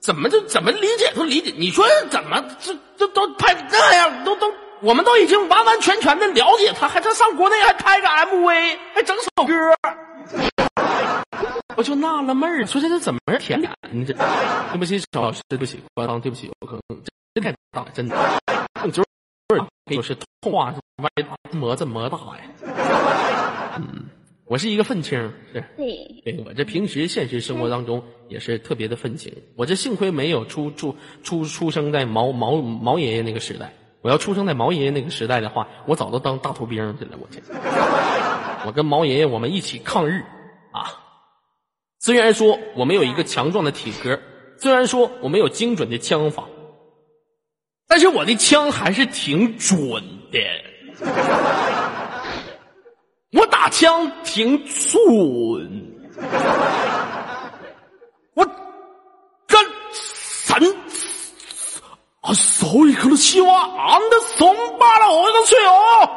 [0.00, 1.52] 怎么就怎么理解都理解。
[1.56, 9.54] 你说怎么这这都拍那样，都都我们都已经完完全全的了解他，还他上国内还拍个 MV，还整首歌，
[11.76, 13.72] 我就纳了闷儿，说这是怎么舔脸？
[13.90, 17.00] 你这对不起，小老师，对不起，官方，对不起，我可能
[17.34, 18.16] 真太大了，真的，
[18.92, 19.08] 就 是
[19.96, 20.74] 就是痛话。
[20.98, 21.08] 歪
[21.52, 24.06] 磨这么大呀，嗯，
[24.46, 25.16] 我是一个愤青，
[25.52, 29.32] 是，对，对我这平时现实生活当中也是特别的愤青。
[29.54, 33.72] 我这幸亏没有出出出出生在毛毛毛爷爷那个时代，
[34.02, 37.12] 我要出生在毛爷爷那个时代的话，我早都当大头兵去了。
[37.20, 37.40] 我去，
[38.66, 40.24] 我跟毛爷爷我们一起抗日
[40.72, 40.90] 啊！
[42.00, 44.18] 虽然说我没有一个强壮的体格，
[44.56, 46.48] 虽然说我没有精准的枪法，
[47.88, 49.80] 但是我的枪还是挺准
[50.30, 50.38] 的。
[53.32, 55.00] 我打枪挺准，
[58.34, 58.44] 我
[59.46, 60.76] 干神
[62.20, 62.32] 啊！
[62.34, 66.10] 手里可能希望俺的松巴了，我个去哦，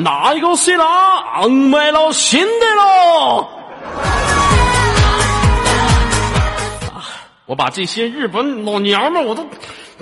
[0.00, 1.40] 哪一个是啦？
[1.40, 3.48] 俺买了新的喽！
[6.94, 7.04] 啊！
[7.44, 9.46] 我把这些日本老娘们我都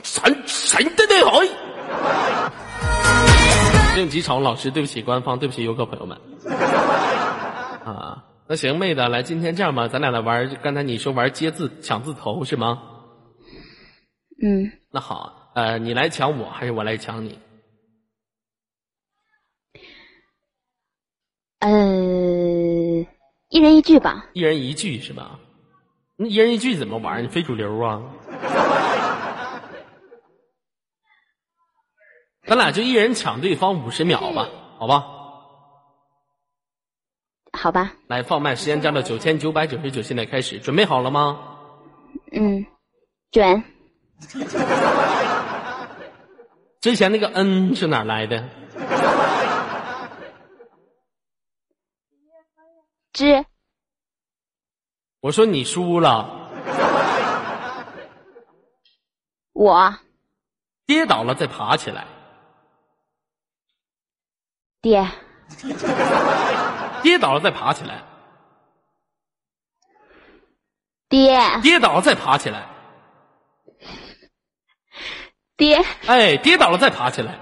[0.02, 0.43] 神
[0.75, 1.41] 神的的好。
[3.97, 6.21] 应急场老师，对不起，官方，对不起，游客朋友们。
[7.85, 10.57] 啊，那行，妹子，来，今天这样吧，咱俩来玩。
[10.63, 12.83] 刚才你说玩接字抢字头是吗？
[14.43, 14.73] 嗯。
[14.91, 17.39] 那好，呃，你来抢我，还是我来抢你？
[21.61, 21.71] 呃，
[23.49, 24.27] 一人一句吧。
[24.33, 25.39] 一人一句是吧？
[26.17, 27.23] 那一人一句怎么玩？
[27.23, 28.03] 你非主流啊？
[32.46, 35.07] 咱俩就一人抢对方五十秒吧，好吧？
[37.52, 37.94] 好吧。
[38.07, 41.57] 来放慢，时间加到九千九百九十九，现在开始，准备好了吗？
[42.33, 42.66] 嗯，
[43.30, 43.64] 准。
[46.80, 48.46] 之前那个嗯是哪来的？
[53.14, 53.46] 知。
[55.20, 56.50] 我说你输了。
[59.54, 59.94] 我。
[60.85, 62.07] 跌倒了再爬起来。
[64.85, 65.03] 跌，
[67.03, 68.05] 跌倒了再爬起来。
[71.09, 72.68] 跌，跌倒了再爬起来。
[75.57, 77.41] 跌，哎，跌倒了再爬起来。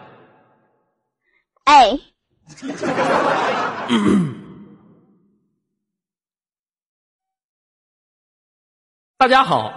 [1.64, 1.98] 哎，
[9.18, 9.72] 大家好。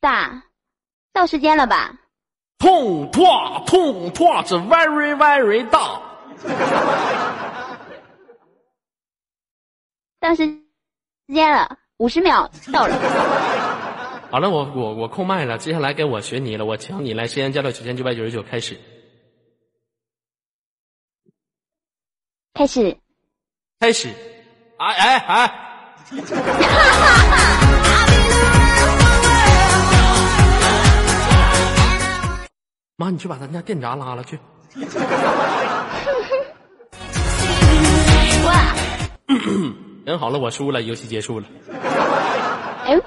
[0.00, 0.42] 大，
[1.12, 1.94] 到时间了吧？
[2.58, 6.02] 痛破痛破是 very very 大。
[10.20, 10.60] 到时
[11.32, 12.96] 间了，五十秒到了。
[14.30, 18.78] 好了，我我我控麦了，接下来该我学你了，我请你来，时间加到九千九百九十九，开始。
[22.54, 22.98] 开始。
[23.78, 24.08] 开始。
[24.78, 25.54] 哎哎哎。
[33.00, 34.36] 妈，你去把咱家电闸拉了去。
[40.04, 41.46] 人好了，我输了，游戏结束了。
[42.84, 43.00] 哎，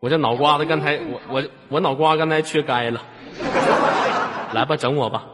[0.00, 3.02] 我这脑瓜子刚才，我我我脑瓜刚才缺钙了。
[4.52, 5.24] 来吧，整我吧。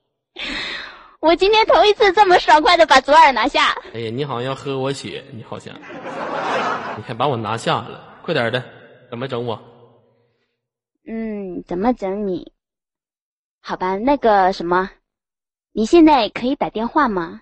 [1.20, 3.74] 我今天头一次这么爽快的把左耳拿下。
[3.94, 5.74] 哎呀，你好像要喝我血，你好像，
[6.98, 8.62] 你还把我拿下了，快点的，
[9.08, 9.58] 怎么整我？
[11.08, 12.52] 嗯，怎么整你？
[13.66, 14.90] 好吧，那个什么，
[15.72, 17.40] 你现在可以打电话吗？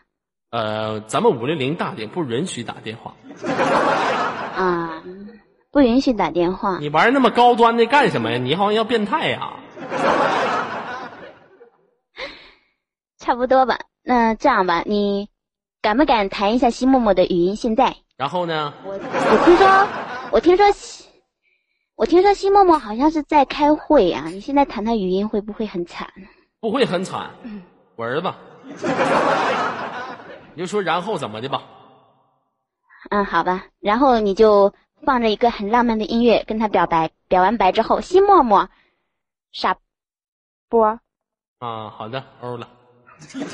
[0.50, 3.12] 呃，咱们五零零大点不允许打电话。
[4.56, 5.02] 啊，
[5.72, 6.78] 不允许打电话。
[6.78, 8.38] 你玩那么高端的干什么呀？
[8.38, 9.54] 你好像要变态呀？
[13.18, 13.80] 差不多吧。
[14.04, 15.28] 那这样吧，你
[15.80, 17.56] 敢不敢谈一下西默默的语音？
[17.56, 17.96] 现在？
[18.16, 18.72] 然后呢？
[18.84, 19.88] 我我听说，
[20.30, 21.04] 我听说西，
[22.02, 24.24] 我听说西默默好像是在开会啊。
[24.26, 26.12] 你现在谈他语音会不会很惨？
[26.58, 27.30] 不会很惨，
[27.94, 28.34] 我儿子。
[30.54, 31.62] 你就说然后怎么的吧。
[33.10, 33.66] 嗯，好吧。
[33.78, 34.74] 然后你就
[35.06, 38.68] 放着一个很浪漫的音乐跟他表白，表完白之后，西默默，
[39.52, 39.76] 傻
[40.68, 40.98] 波。
[41.60, 42.68] 啊，好的，欧了。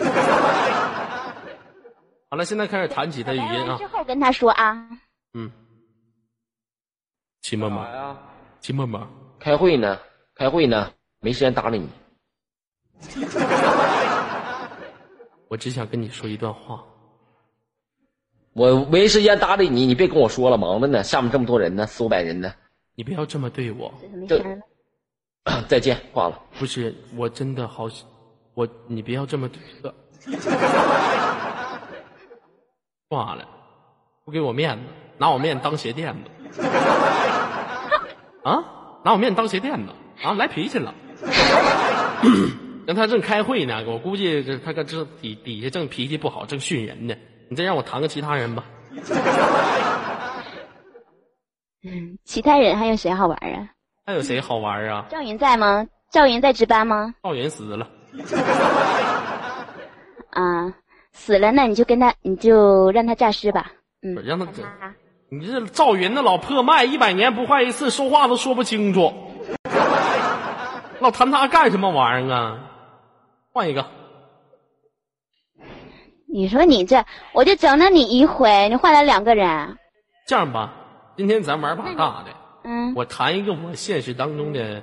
[2.30, 3.76] 好了，现在开始弹起他语音啊。
[3.76, 4.88] 之后跟他说啊。
[5.34, 5.52] 嗯。
[7.42, 7.84] 秦默默
[8.58, 9.06] 呀，秦默默，
[9.38, 9.98] 开会呢，
[10.34, 10.90] 开会呢，
[11.20, 11.88] 没时间搭理你。
[15.48, 16.84] 我只想跟你说一段话。
[18.52, 22.52] 我没时间搭理你，你别跟我说了，忙着呢，下面这么多人呢，四五百人呢。
[22.94, 23.94] 你不要这么对我。
[25.68, 26.38] 再见，挂了。
[26.58, 27.88] 不是，我真的好，
[28.54, 29.60] 我你不要这么对。
[33.08, 33.48] 挂了，
[34.24, 34.84] 不给我面子，
[35.16, 36.28] 拿我面当鞋垫子。
[38.48, 38.64] 啊，
[39.04, 39.92] 拿我面当鞋垫子
[40.22, 40.94] 啊，来脾气了。
[42.86, 47.14] 让他正开会呢，我估计这他搁这底底下正脾气不好，正训人呢。
[47.50, 48.64] 你再让我谈个其他人吧。
[51.84, 53.68] 嗯，其他人还有谁好玩啊？
[54.06, 55.06] 还有谁好玩啊？
[55.10, 55.86] 赵云在吗？
[56.10, 57.14] 赵云在值班吗？
[57.22, 57.86] 赵云死了。
[60.30, 60.74] 啊，
[61.12, 63.70] 死了，那你就跟他，你就让他诈尸吧。
[64.02, 64.46] 嗯，让他。
[65.30, 69.12] 你这赵云那老破麦，一百年不换一次，说话都说不清楚。
[71.00, 72.58] 老谈他干什么玩意儿啊？
[73.52, 73.84] 换一个。
[76.26, 79.76] 你说你这，我就整了你一回，你换了两个人。
[80.26, 80.72] 这样吧，
[81.16, 82.30] 今天咱玩把大的。
[82.64, 82.94] 嗯。
[82.96, 84.82] 我谈一个我现实当中的，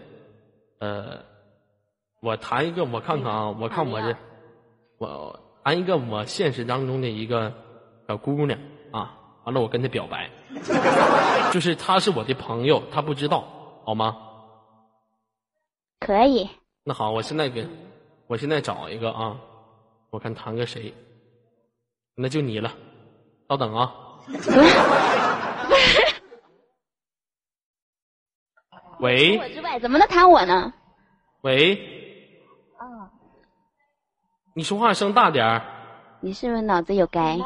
[0.79, 1.19] 呃，
[2.21, 4.15] 我谈一个，我看看啊，我看我这，
[4.99, 7.51] 我谈一个我现实当中的一个
[8.07, 8.74] 小姑娘啊，
[9.45, 10.29] 完了我跟他表白，
[11.51, 13.45] 就是他是我的朋友，他不知道，
[13.85, 14.17] 好吗？
[15.99, 16.49] 可以。
[16.83, 17.69] 那好，我现在跟，
[18.27, 19.37] 我现在找一个啊，
[20.09, 20.93] 我看谈个谁，
[22.15, 22.71] 那就你了，
[23.47, 23.93] 稍等啊。
[28.99, 29.37] 喂。
[29.37, 30.73] 我之外，怎么能谈我呢？
[31.41, 31.75] 喂。
[32.77, 33.11] 啊。
[34.55, 35.61] 你说话声大点儿。
[36.21, 37.37] 你是不是脑子有该？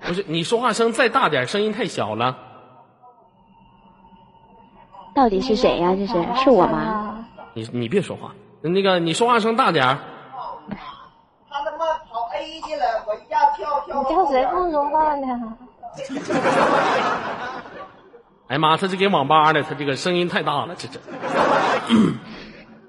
[0.00, 2.36] 不是，你说话声再大点，声音太小了。
[5.14, 5.94] 到底是谁呀？
[5.96, 6.12] 这是
[6.44, 7.24] 是我吗？
[7.54, 9.98] 你你别说话，那个你说话声大点儿。
[11.48, 14.02] 他他妈跑 A 去了，我一下跳跳。
[14.02, 15.56] 你叫谁不说话呢？
[18.48, 21.00] 哎妈，他是给网吧的，他这个声音太大了，这这。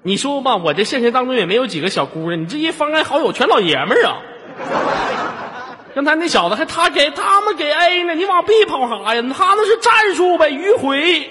[0.02, 4.20] 你说吧，我这现实当中也没有几个小姑娘，你这一翻开好友全老爷们儿啊。
[5.94, 9.22] 刚才那小子还他给他们给 A 呢，你往 B 跑啥呀？
[9.34, 11.30] 他那是战术呗，迂回。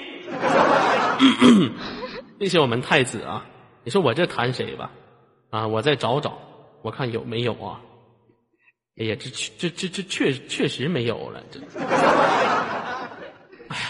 [2.39, 3.45] 谢谢我们太子啊！
[3.83, 4.91] 你说我这谈谁吧？
[5.49, 6.37] 啊，我再找找，
[6.81, 7.79] 我看有没有啊？
[8.99, 11.59] 哎呀，这这这这确确实没有了，这。
[13.69, 13.83] 哎呀，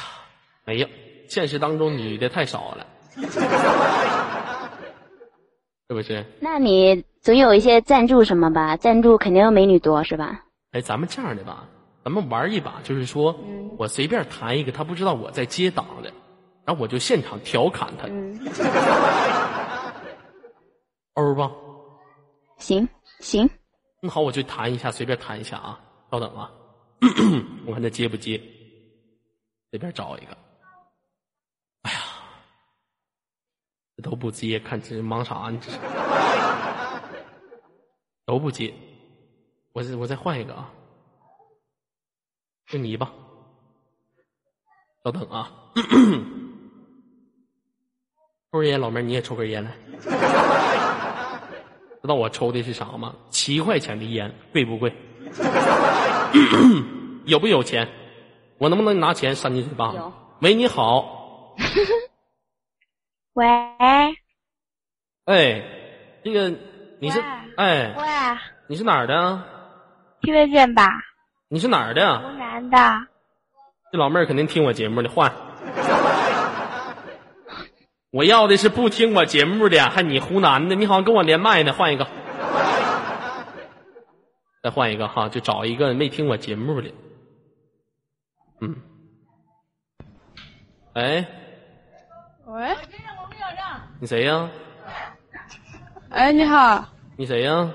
[0.65, 0.88] 没有，
[1.28, 2.86] 现实当中女的太少了，
[5.89, 6.26] 是不是？
[6.39, 8.78] 那你总有一些赞助什么吧？
[8.78, 10.43] 赞助肯定美女多是吧？
[10.78, 11.68] 哎，咱们这样的吧，
[12.04, 13.36] 咱们玩一把，就是说
[13.80, 16.14] 我随便弹一个，他不知道我在接档的。
[16.66, 18.08] 然后我就现场调侃他，
[21.16, 21.52] 欧吧？
[22.60, 22.88] 行
[23.22, 23.50] 行，
[24.02, 25.80] 那好，我就弹一下，随便弹一下啊，
[26.12, 26.52] 稍等啊，
[27.66, 28.40] 我看他接不接，
[29.72, 30.38] 随便找一个。
[31.84, 32.00] 哎呀，
[33.96, 35.60] 这都不接，看这忙啥呢？
[35.60, 35.80] 这是
[38.28, 38.72] 都不接，
[39.78, 40.72] 我再我再换一个啊，
[42.66, 43.14] 就你吧，
[45.04, 45.52] 稍等啊。
[48.52, 49.72] 抽根烟，老妹儿你也抽根烟来。
[52.02, 53.16] 知道我抽的是啥吗？
[53.30, 54.92] 七块钱的烟，贵不贵？
[57.26, 57.88] 有不有钱？
[58.58, 60.02] 我能不能拿钱扇你嘴巴子？
[60.42, 61.56] 喂，你好，
[63.34, 63.46] 喂
[65.26, 65.62] 哎，
[66.24, 66.50] 这个
[67.00, 67.20] 你是
[67.58, 68.04] 哎，喂，
[68.70, 69.57] 你是哪儿的？
[70.22, 70.89] 听得见吧？
[71.49, 72.20] 你是哪儿的？
[72.20, 72.78] 湖南的。
[73.91, 75.32] 这老妹儿肯定听我节目的，换。
[78.11, 82.07] 我要的是不听我节目的，还你湖南的，你好像跟我连麦呢，换一个，
[84.63, 86.91] 再换一个哈，就找一个没听我节目的。
[88.59, 88.76] 嗯，
[90.93, 91.28] 哎，
[92.47, 92.76] 喂，
[93.99, 94.49] 你谁呀？
[96.09, 96.86] 哎，你好，
[97.18, 97.70] 你谁呀？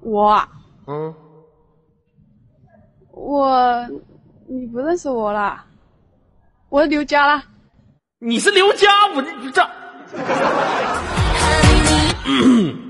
[0.00, 0.48] 我
[0.86, 1.14] 嗯，
[3.12, 3.86] 我
[4.46, 5.64] 你不认识我了，
[6.68, 7.42] 我是刘佳了。
[8.20, 9.68] 你是刘佳，我这这。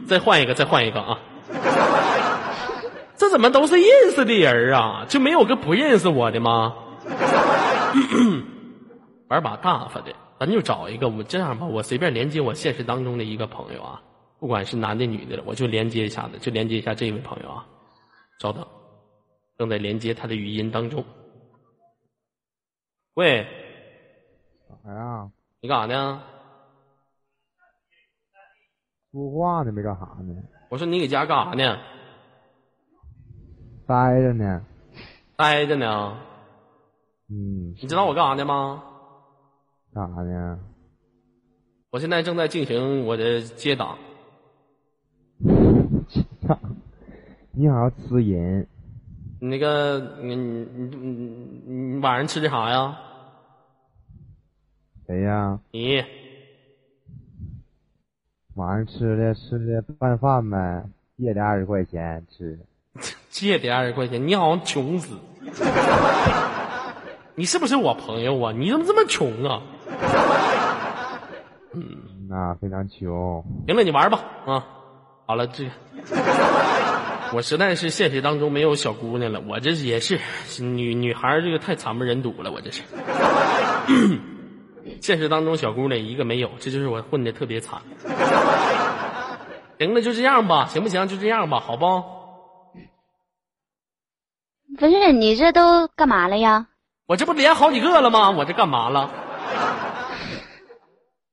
[0.06, 1.18] 再换一个，再换一个啊！
[3.16, 5.04] 这怎么都是认识的人啊？
[5.08, 6.74] 就没有个不认识我的吗？
[9.28, 11.08] 玩把大发的，咱就找一个。
[11.08, 14.00] 我这样吧，我随便连接我现实当中的一个朋友啊，
[14.38, 17.66] 不管是男的女的，我就连接一下子，就连接一下这位朋友啊。
[18.38, 18.64] 稍等，
[19.56, 21.04] 正在连接他的语音当中。
[23.14, 23.44] 喂，
[24.84, 25.30] 啥呀？
[25.60, 26.22] 你干啥呢？
[29.10, 30.40] 说话呢，没干啥呢？
[30.68, 31.78] 我说你搁家干啥呢？
[33.88, 34.64] 待着呢。
[35.34, 36.16] 待着呢。
[37.28, 38.84] 嗯，你知道我干啥呢吗？
[39.92, 40.60] 干啥呢？
[41.90, 43.98] 我现在正在进行我的接档。
[47.60, 48.64] 你好像吃人。
[49.40, 50.62] 那个，你你
[50.96, 52.96] 你你晚上吃的啥呀？
[55.08, 55.58] 谁呀？
[55.72, 56.04] 你
[58.54, 60.84] 晚上吃的吃的拌饭呗，
[61.18, 62.56] 借的二十块钱吃。
[63.28, 65.16] 借的二十块钱，你好像穷死。
[67.34, 68.52] 你是不是我朋友啊？
[68.52, 69.62] 你怎么这么穷啊？
[71.72, 71.82] 嗯
[72.28, 73.44] 那非常穷。
[73.66, 74.64] 行了，你玩吧啊！
[75.26, 75.68] 好了，这
[77.32, 80.18] 我实在是现实当中没有小姑娘了，我这也是
[80.60, 82.82] 女女孩儿这个太惨不忍睹了，我这是。
[85.00, 87.80] 现实当中小姑娘一个没有，这就是我混的特别惨。
[89.78, 91.06] 行了，就这样吧，行不行？
[91.06, 92.02] 就这样吧，好不？
[94.78, 96.66] 不是你这都干嘛了呀？
[97.06, 98.30] 我这不连好几个了吗？
[98.30, 99.10] 我这干嘛了？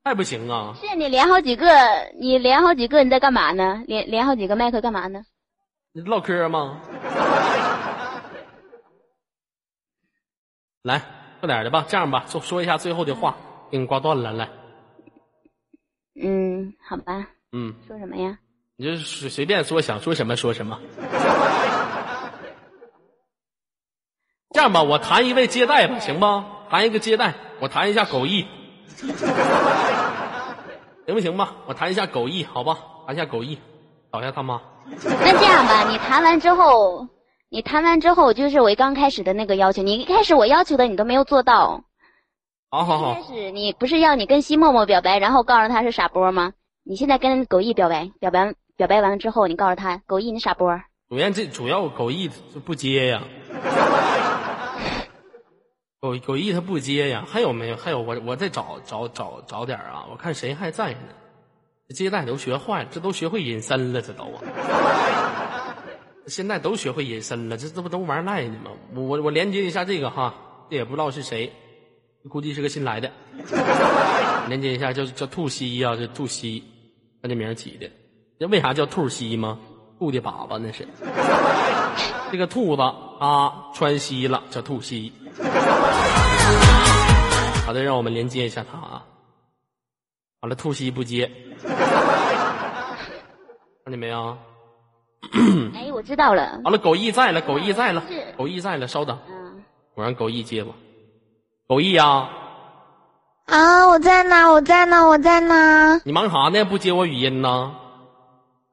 [0.03, 0.75] 太不行啊！
[0.79, 1.67] 是你连好几个，
[2.19, 3.83] 你连好几个，你在干嘛呢？
[3.87, 5.23] 连连好几个麦克干嘛呢？
[5.97, 6.81] 你唠嗑吗？
[10.83, 11.01] 来，
[11.39, 13.37] 快点的吧，这样吧，说说一下最后的话，
[13.71, 14.49] 给你挂断了，来，
[16.21, 18.37] 嗯，好吧，嗯，说什么呀？
[18.75, 20.81] 你就随随便说，想说什么说什么。
[24.51, 26.65] 这样吧，我谈一位接待吧，行吧？
[26.69, 28.45] 谈一个接待，我谈一下狗艺，
[31.07, 31.55] 行不行吧？
[31.67, 32.79] 我谈一下狗艺，好吧？
[33.07, 33.59] 谈一下狗艺，
[34.15, 34.61] 找一下他妈。
[35.03, 37.05] 那这样吧，你谈完之后，
[37.49, 41.83] 你谈完之后，就是我刚开始的那个要求，你一开始我要求的你都没有做到。
[42.69, 46.53] 好好好一开，始你不是要你跟西默默表白，然后告诉他是傻波吗？
[46.85, 50.79] 你现在跟狗毅表白，表白表白完了之后，你告诉他狗毅你傻波。
[51.09, 53.21] 主要这主要狗艺就不接呀，
[55.99, 57.25] 狗狗毅他不接呀。
[57.27, 57.75] 还有没有？
[57.75, 60.05] 还有我我再找找找找点啊！
[60.09, 60.99] 我看谁还在呢？
[61.93, 64.41] 接待都学坏，这都学会隐身了，这都啊！
[66.27, 68.71] 现在都学会隐身了，这这不都玩赖呢吗？
[68.95, 70.33] 我我我连接一下这个哈，
[70.69, 71.53] 这也不知道是谁，
[72.27, 73.11] 估计是个新来的。
[74.49, 76.63] 连接一下，叫叫兔西呀、这兔西，
[77.21, 77.87] 他这名起的。
[78.39, 79.59] 这为啥叫兔西吗？
[79.99, 80.87] 兔的粑粑那是。
[82.31, 85.13] 这个兔子啊，穿西了，叫兔西。
[87.65, 89.05] 好的，让我们连接一下他啊。
[90.45, 91.31] 好了，兔西不接，
[93.83, 94.37] 看见没有？
[95.73, 96.61] 哎，我知道了。
[96.63, 98.03] 完了，狗艺在了，狗艺在了，
[98.37, 99.63] 狗艺在了，稍等，嗯，
[99.95, 100.71] 我让狗艺接吧。
[101.67, 102.29] 狗艺呀、
[103.47, 105.99] 啊，我在呢，我在呢，我在呢。
[106.05, 106.63] 你忙啥呢？
[106.63, 107.71] 不接我语音呢？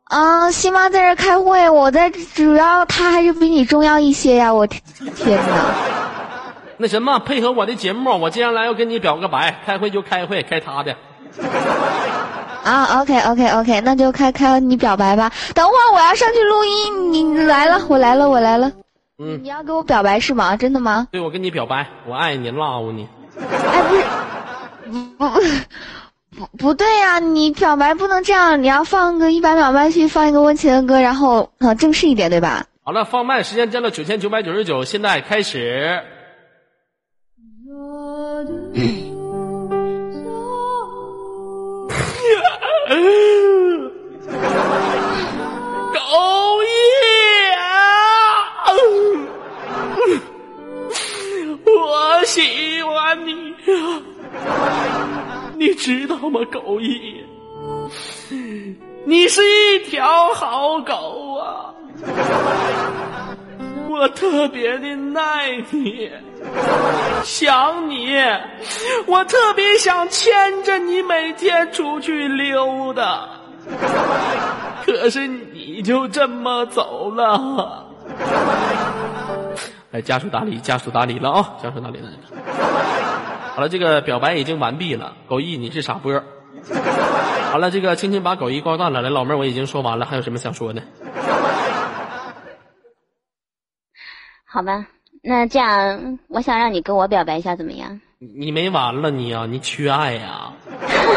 [0.05, 4.53] 啊，西妈在这开会，我在主要他还是比你重要一些呀！
[4.53, 4.83] 我天
[5.15, 5.75] 天哪！
[6.77, 10.95] 那什么，配合我的节目，我接下来要跟你表个白，开会就开会，开他的。
[12.65, 15.33] 啊，OK OK OK，那就开开你表白吧。
[15.55, 18.71] 等会儿我要上去录音，你你来了，我来了，我来了。
[19.19, 20.57] 嗯你要给我表白是吗？
[20.57, 21.09] 真的吗？
[21.11, 23.09] 对，我跟你表白，我爱你，love 你。
[23.41, 24.05] 哎，不是，
[24.89, 32.65] 不不 不对呀、你表白不能这样，你要放个一百秒麦去，放一个温情的歌，然后啊正式一点，对吧？
[32.85, 36.03] 好了，放慢时间降到九千九百九十九，现在开始。
[45.93, 45.99] 狗
[46.63, 46.69] 爷
[47.57, 47.63] 啊！
[51.65, 54.03] 我喜欢你啊！
[55.57, 57.25] 你知道吗，狗爷？
[59.05, 61.75] 你是一条好狗啊！
[63.93, 64.89] 我特别的
[65.21, 66.11] 爱你，
[67.23, 68.17] 想你，
[69.07, 73.29] 我特别想牵着你每天出去溜达，
[74.87, 77.87] 可是你就这么走了。
[79.93, 82.09] 哎，家属打理，家属打理了啊，家属打理了。
[83.55, 85.13] 好了，这个表白已经完毕了。
[85.29, 86.19] 狗一，你是傻波。
[87.51, 89.03] 好了，这个轻轻把狗一挂断了。
[89.03, 90.81] 来，老妹儿，我已经说完了，还有什么想说的？
[94.53, 94.87] 好吧，
[95.23, 98.03] 那这样，我想让你跟我表白一下，怎么样？
[98.19, 100.53] 你没完了你呀、你缺爱呀、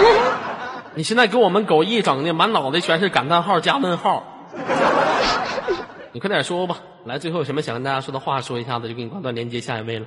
[0.96, 4.24] 你现在给我们狗一整的满脑袋全是感叹号加问号。
[6.14, 10.06] 你快点说吧，来，最后有什么想跟大家说的话说一下子，就给你挂断连接下一位了。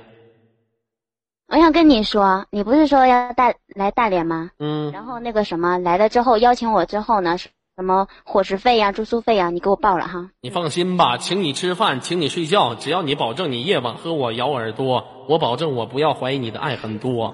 [1.49, 4.49] 我想跟你说，你不是说要大来大连吗？
[4.57, 7.37] 嗯，然后那个什么来了之后邀请我之后呢，
[7.79, 10.31] 什么伙食费呀、住宿费呀，你给我报了哈。
[10.41, 17.33] 你放心吧，请你吃饭，请你睡觉，只要你保证你夜晚和我咬耳朵，我保证我不要怀疑你的爱很多。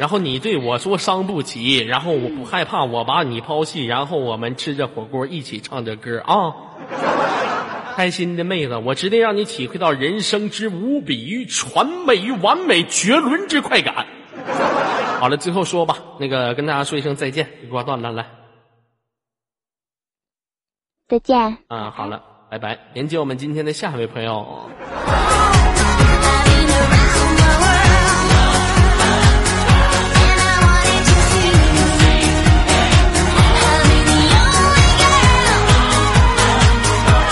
[0.00, 6.52] 然后你对我说伤不起，然后我不害怕我把你抛弃，然后我们吃着火锅一起唱着歌啊。
[7.96, 14.04] 开心的妹子，我直接让你体会到人生之无比于传美于完美绝伦之快感。
[15.18, 18.26] 好了，最后说吧，那个跟大家说一声再见，你挂断了，来
[21.08, 21.56] 再见。
[21.68, 22.78] 啊，好了，拜拜。
[22.92, 24.68] 连接我们今天的下一位朋友。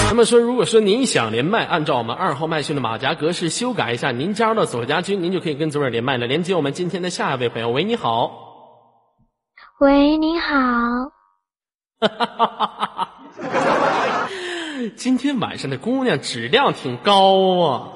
[0.09, 6.27] 那么说，如果说您想连麦，按照我们二号麦序的马甲格式修改一下，您加入到左家军，您就可以跟左耳连麦了。
[6.27, 8.31] 连接我们今天的下一位朋友，喂，你好。
[9.81, 10.57] 喂，你好。
[14.91, 17.89] 今天晚上的姑娘质量挺高啊！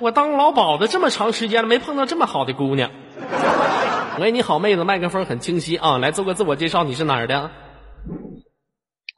[0.00, 2.90] 我当老鸨子这么长时间了，没碰到这么好的姑娘。
[4.20, 5.98] 喂，你好，妹子，麦克风很清晰啊！
[5.98, 7.50] 来做个自我介绍，你是哪儿的？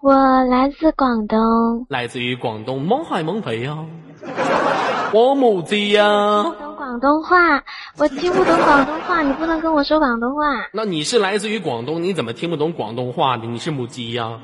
[0.02, 0.12] 我
[0.44, 3.78] 来自广东，来自于广东蒙海蒙北呀，
[5.12, 6.44] 我母鸡呀。
[6.44, 7.64] 不懂广东话，
[7.98, 10.42] 我听不懂广东话，你不能跟我说广东话。
[10.72, 13.44] 那你是来自于广东，你怎么听不懂广东话呢？
[13.46, 14.38] 你是母鸡呀？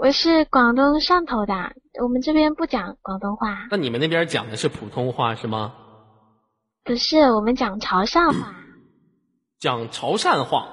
[0.00, 5.72] 我是广东汕头的，我们这边不讲广东话，那你们那边讲的是普通话是吗？
[6.84, 8.54] 不是我们讲潮汕话。
[9.58, 10.68] 讲潮汕话。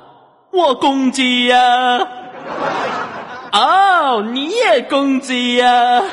[0.53, 1.57] 我公鸡呀、
[3.51, 6.03] 哦，你也公鸡呀、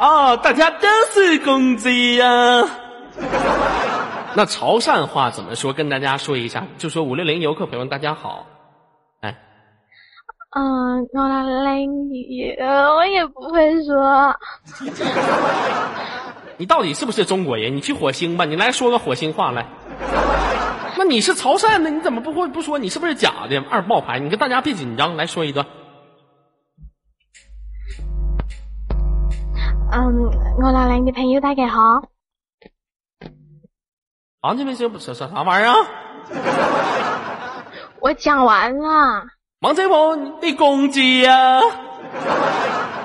[0.00, 2.26] 哦，大家都是公鸡呀、
[4.34, 5.72] 那潮汕话怎么说？
[5.72, 8.53] 跟大家说一下，就说五六零游客朋友大家好，哎，
[10.56, 14.36] 嗯，我来英语，我也不会说。
[16.56, 17.74] 你到底是不是中国人？
[17.76, 19.66] 你去火星吧，你来说个火星话来。
[20.96, 22.78] 那你是潮汕的，你怎么不会不说？
[22.78, 24.20] 你是不是假的二冒牌？
[24.20, 25.66] 你跟大家别紧张，来说一段。
[29.90, 30.30] 嗯，
[30.62, 31.80] 我来来，你朋友大家好。
[34.40, 35.76] 啊，这边是啥啥啥玩意儿啊？
[37.98, 39.33] 我讲完了。
[39.64, 41.58] 王贼王，你公鸡呀、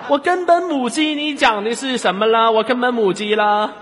[0.10, 2.52] 我根本母鸡，你讲的是什么了？
[2.52, 3.74] 我根本母鸡了。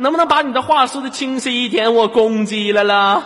[0.00, 1.94] 能不能把你的话说的清晰一点？
[1.94, 3.22] 我公鸡了啦。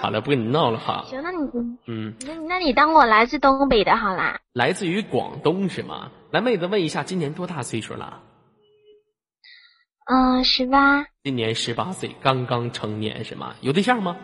[0.00, 1.04] 好了，不跟你闹了哈。
[1.10, 1.46] 行，那你
[1.88, 4.40] 嗯，那那你当我来自东北的好啦。
[4.54, 6.08] 来自于广东是吗？
[6.30, 8.18] 来，妹子问一下，今年多大岁数了？
[10.10, 11.04] 嗯，十八。
[11.22, 13.52] 今年十八岁，刚刚成年是吗？
[13.60, 14.16] 有对象吗？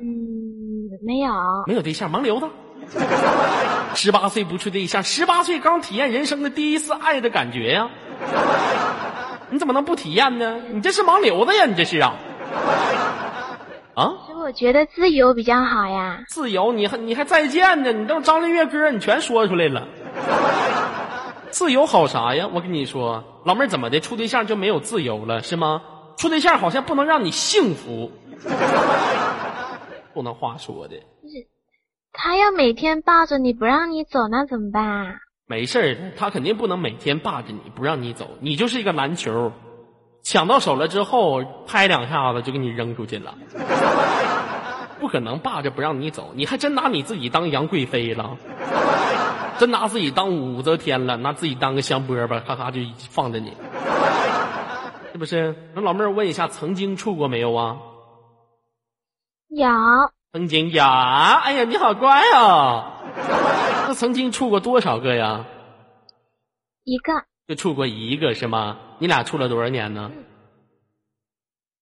[0.00, 1.32] 嗯，没有。
[1.66, 2.48] 没有对象，盲流子。
[3.94, 7.88] 十八岁不处对象，十八岁刚体验人生的第一次爱的感觉呀、
[9.50, 10.56] 你怎么能不体验呢？
[10.72, 12.14] 你这是盲流子呀，你这是啊？
[13.94, 14.12] 啊？
[14.26, 16.24] 其实我觉得自由比较好呀。
[16.28, 17.92] 自由，你还你还再见呢？
[17.92, 19.86] 你都张震岳歌你全说出来了。
[21.50, 22.48] 自由好啥呀？
[22.52, 25.82] 我跟你说，老妹儿怎么的，处对象就没有自由了是吗？
[26.16, 28.10] 处对象好像不能让你幸福，
[30.14, 30.96] 不能话说的。
[32.12, 35.14] 他要每天抱着你不让你走，那怎么办啊？
[35.46, 39.52] 没事儿，他肯定不能每天霸着你不让你走，你就是一个篮球，
[40.22, 43.34] 抢到手了之后拍两下子就给你扔出去了，
[45.00, 48.36] 不可能霸着不让你走，你还真拿你自己当杨贵妃了，
[49.58, 53.52] 真拿自己当武则天了，拿自己当个香饽饽，咔咔就放着你，
[55.12, 55.54] 是不是？
[55.74, 57.78] 那老妹儿问一下，曾经处过没有啊？
[59.54, 59.68] 有，
[60.32, 62.90] 曾经呀，哎呀，你好乖哦。
[63.86, 65.44] 那曾经处过多少个呀？
[66.84, 67.12] 一个，
[67.46, 68.78] 就处过一个是吗？
[68.98, 70.10] 你俩处了多少年呢？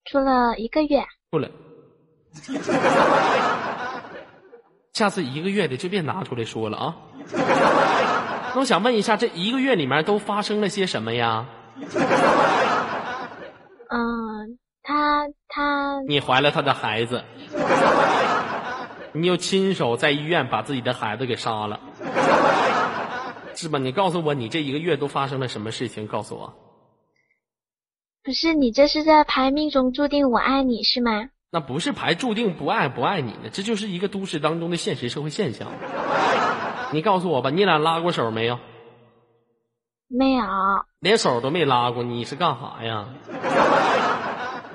[0.05, 1.01] 处了一个月。
[1.31, 1.49] 处了。
[4.95, 6.97] 下次一个月的就别拿出来说了啊。
[8.53, 11.47] 那我想问一下，这一个月里面都发生了些什么呀？
[13.91, 14.59] 嗯，
[14.91, 16.01] 他他。
[16.09, 17.23] 你怀了他的孩子。
[19.13, 21.81] 你又亲手在医院把自己的孩子给杀了，
[23.55, 23.79] 是吧？
[23.79, 26.07] 你告诉我，你这一个月都发生了什么事情？
[26.07, 26.55] 告诉我。
[28.23, 31.29] 不是你这是在排命中注定我爱你是吗？
[31.51, 35.69] 那不是排注定不爱不爱你呢，这就是一个都市当中的现实社会现象。
[36.93, 38.59] 你告诉我吧，你俩拉过手没有？
[40.09, 40.45] 没有。
[41.01, 43.09] 连手都没拉过，你是干啥呀？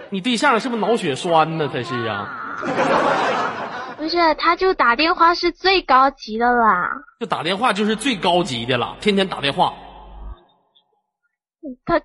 [0.10, 1.70] 你对象是不是脑血栓呢？
[1.72, 2.30] 他是啊。
[3.98, 6.92] 不是，他就打电话是最高级的啦。
[7.20, 9.74] 就打电话就是最高级的了，天天打电话。
[11.86, 12.02] 他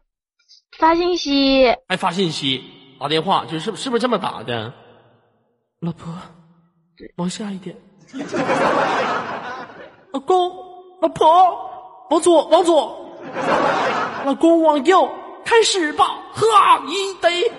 [0.78, 1.76] 发信息。
[1.88, 2.64] 还发信息，
[3.00, 4.72] 打电话就是是不是这么打的？
[5.80, 6.14] 老婆，
[7.16, 7.76] 往下一点。
[10.12, 10.50] 老公，
[11.02, 11.26] 老婆，
[12.10, 13.18] 往左，往左。
[14.24, 15.10] 老公往右，
[15.44, 17.52] 开始吧，哈一得。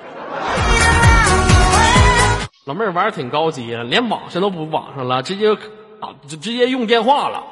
[2.65, 5.53] 老妹儿玩的挺高级啊，连网上都不网上了，直接
[5.99, 7.43] 打直直接用电话了。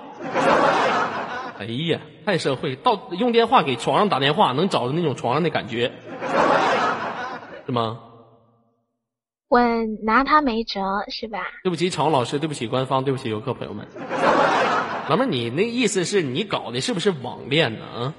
[1.60, 5.92] 哎呀，太社会，到用电话给床上打电话，能找着那种床上的感觉，
[7.66, 8.00] 是吗？
[9.50, 9.60] 我
[10.04, 11.40] 拿他没辙，是吧？
[11.64, 13.88] 对不起，场老师，对不起，官方，对不起，游客朋友们。
[15.10, 17.86] 老妹儿，你那意思是你搞的是不是网恋呢？
[17.96, 18.14] 啊？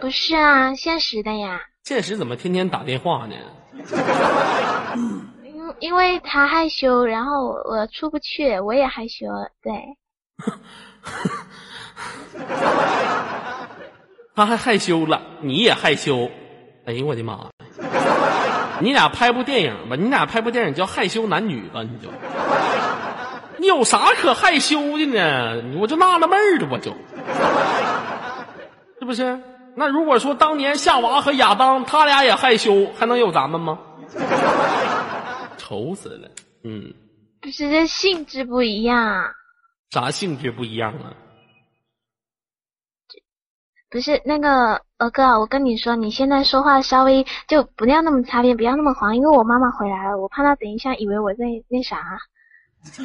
[0.00, 1.60] 不是啊，现实的呀。
[1.88, 3.34] 现实怎么天天打电话呢？
[5.42, 9.24] 因因为他害羞，然后我出不去，我也害羞，
[9.62, 9.72] 对。
[14.36, 16.30] 他还害羞了，你也害羞。
[16.84, 17.48] 哎呦我的妈！
[18.82, 22.10] 你俩拍部电影吧，你俩拍部电影叫《害羞男女》吧，你就。
[23.56, 25.62] 你有啥可害羞的呢？
[25.80, 26.92] 我就纳了闷儿了，我就。
[28.98, 29.40] 是不是？
[29.78, 33.78] 那如果说当年夏娃和亚当他俩也害羞，还能有咱们吗？
[35.56, 36.28] 愁死了，
[36.64, 36.92] 嗯。
[37.40, 39.32] 不是这性质不一样。
[39.92, 41.14] 啥性质不一样啊？
[43.88, 52.18] 不是那个鹅哥，我跟你说，你现在说话稍微就不要那么擦边，不要那么黄，因为我妈妈回来了，我怕她等一下以为我在那啥。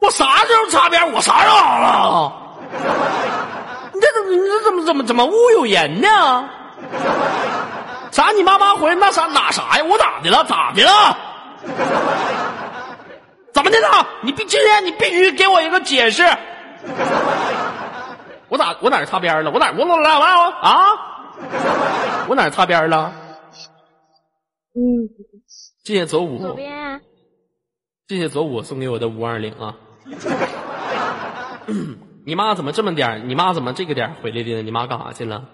[0.00, 1.12] 我啥时候擦边？
[1.12, 2.32] 我啥时候好了？
[3.98, 4.30] 你这怎么？
[4.30, 6.48] 你这怎么怎么怎么误有人呢？
[8.12, 8.30] 啥？
[8.30, 9.82] 你妈妈回来那啥哪啥呀？
[9.84, 10.44] 我咋的了？
[10.44, 11.18] 咋的了？
[13.52, 14.06] 怎么的了？
[14.22, 16.22] 你必今天你必须给我一个解释。
[18.48, 19.50] 我咋我哪擦边了？
[19.50, 20.86] 我哪我我哪我啊？
[22.28, 23.12] 我哪擦边了？
[24.74, 25.10] 嗯，
[25.84, 26.38] 谢谢左五。
[26.38, 27.00] 左边。
[28.06, 29.74] 谢谢左五送给我的五二零啊。
[32.28, 34.60] 你妈怎么这么点儿你妈怎么这个点儿回来的呢？
[34.60, 35.46] 你妈干啥去了？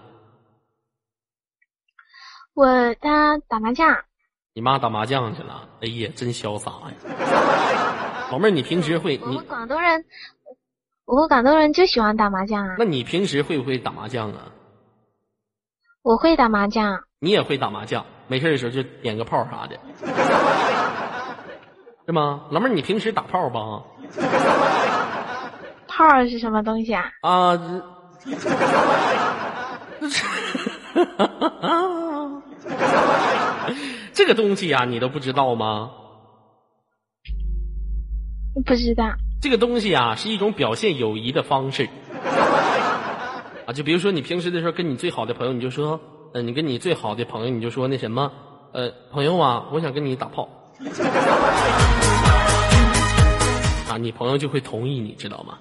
[2.53, 4.03] 我她打麻将。
[4.53, 5.69] 你妈打麻将去了？
[5.81, 6.91] 哎呀，真潇洒呀！
[8.29, 9.17] 老妹儿，你平时会？
[9.21, 10.03] 我们广东人，
[11.05, 12.75] 我们广东人就喜欢打麻将啊。
[12.77, 14.51] 那你平时会不会打麻将啊？
[16.01, 17.05] 我会打麻将。
[17.19, 18.05] 你也会打麻将？
[18.27, 19.79] 没事的时候就点个炮啥的，
[22.05, 22.47] 是吗？
[22.51, 23.81] 老妹儿，你平时打炮吧？
[25.97, 27.05] 炮是什么东西啊？
[27.21, 27.57] 啊，
[34.11, 35.91] 这个东西呀，你都不知道吗？
[38.65, 39.05] 不知道。
[39.41, 41.87] 这个东西啊，是一种表现友谊的方式。
[43.65, 46.01] 啊，就比如说你平时的时候跟你最好的朋友，你就说，
[46.33, 48.33] 呃，你跟你最好的朋友，你就说那什么，
[48.73, 50.49] 呃，朋友啊，我想跟你打炮。
[53.95, 55.59] 啥，你朋友就会同意，你知道吗？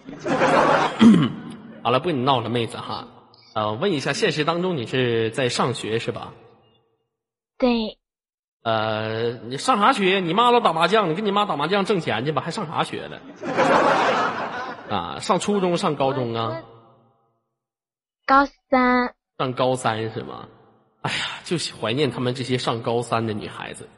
[1.83, 3.07] 好了，不跟你闹了，妹子哈。
[3.55, 6.33] 呃，问一下，现实当中你是在上学是吧？
[7.57, 7.99] 对，
[8.63, 10.19] 呃，你上啥学？
[10.21, 13.21] 你妈老打麻将，你跟你妈打麻将挣钱去吧，还上啥学了？
[14.91, 16.63] 啊，上初中、上高中啊？
[18.27, 19.15] 高三。
[19.39, 20.49] 上高三是吗？
[21.03, 23.89] 哎呀，就怀念他们这些上高三的女孩子。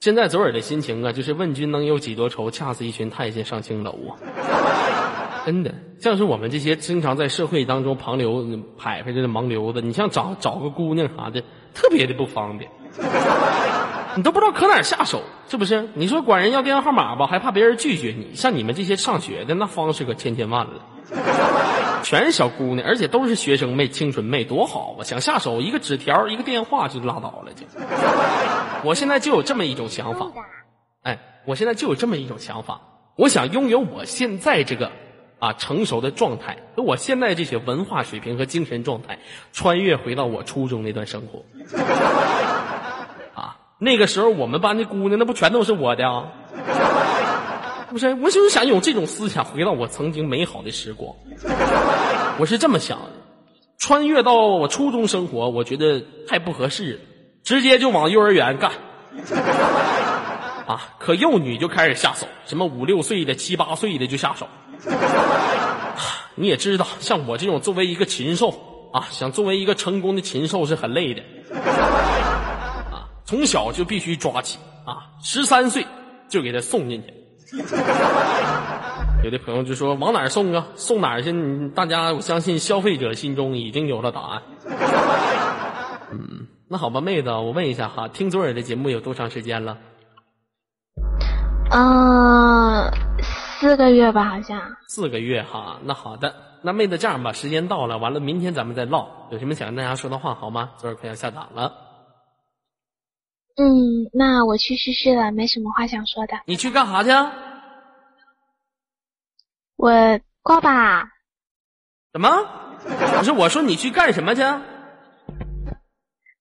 [0.00, 4.20] 现在左耳的心情啊，就是问君能有几多愁，恰似一群太监上青楼啊！
[5.46, 8.42] 真的，像是我们这些经常在社会当中旁流、
[8.78, 11.42] 徘徊着的盲流子，你像找找个姑娘啥的，
[11.74, 12.70] 特别的不方便，
[14.16, 15.88] 你都不知道可哪下手，是不是？
[15.94, 18.34] 你说管人要电话号码吧，还怕别人拒绝你。
[18.34, 20.72] 像你们这些上学的，那方式可千千万了，
[22.02, 25.04] 全是小姑娘，而且都是学生妹、青春妹，多好啊！
[25.04, 27.66] 想下手，一个纸条、一个电话就拉倒了，就。
[28.82, 30.26] 我现在就有这么一种想法，
[31.02, 32.80] 哎，我现在就有这么一种想法，
[33.16, 34.90] 我想拥有我现在这个。
[35.40, 39.18] 啊，成熟的状态和我现在这些文化水平和精神状态，
[39.52, 41.44] 穿越回到我初中那段生活。
[43.34, 46.32] 啊，那个时候我们班的姑娘那不全都是我的啊？
[47.94, 51.14] 不是，我就是想有这种思想，回到我曾经美好的时光。
[52.40, 53.12] 我是这么想的，
[53.78, 57.00] 穿越到我初中生活，我觉得太不合适了，
[57.44, 58.72] 直接就往幼儿园干。
[60.66, 64.48] 啊，可幼女就开始下手，什么五六岁的、七八岁的就下手。
[66.34, 71.22] 你也知道，像我这种作为一个禽兽啊，想作为一个成功的禽兽是很累的
[72.90, 73.06] 啊。
[73.24, 75.86] 从小就必须抓起啊，十三岁
[76.28, 77.14] 就给他送进去。
[79.24, 80.66] 有的朋友就说往哪儿送啊？
[80.74, 81.32] 送哪儿去？
[81.74, 84.42] 大家我相信消费者心中已经有了答案。
[86.12, 89.78] 嗯，那好吧，妹子，我问一下哈，听左耳的节目有多长时间了？
[91.70, 92.90] 嗯。
[93.60, 95.78] 四个月吧，好像四个月哈。
[95.84, 99.08] 那好的，那妹子这样吧，时间到了，完了明天咱们再唠。
[99.30, 100.72] 有什么想跟大家说的话好吗？
[100.76, 101.72] 左耳快要下档了。
[103.56, 106.34] 嗯，那我去试试了，没什么话想说的。
[106.44, 107.08] 你去干啥去？
[109.76, 111.08] 我挂吧。
[112.12, 112.28] 怎么？
[113.18, 114.42] 不是我说你去干什么去？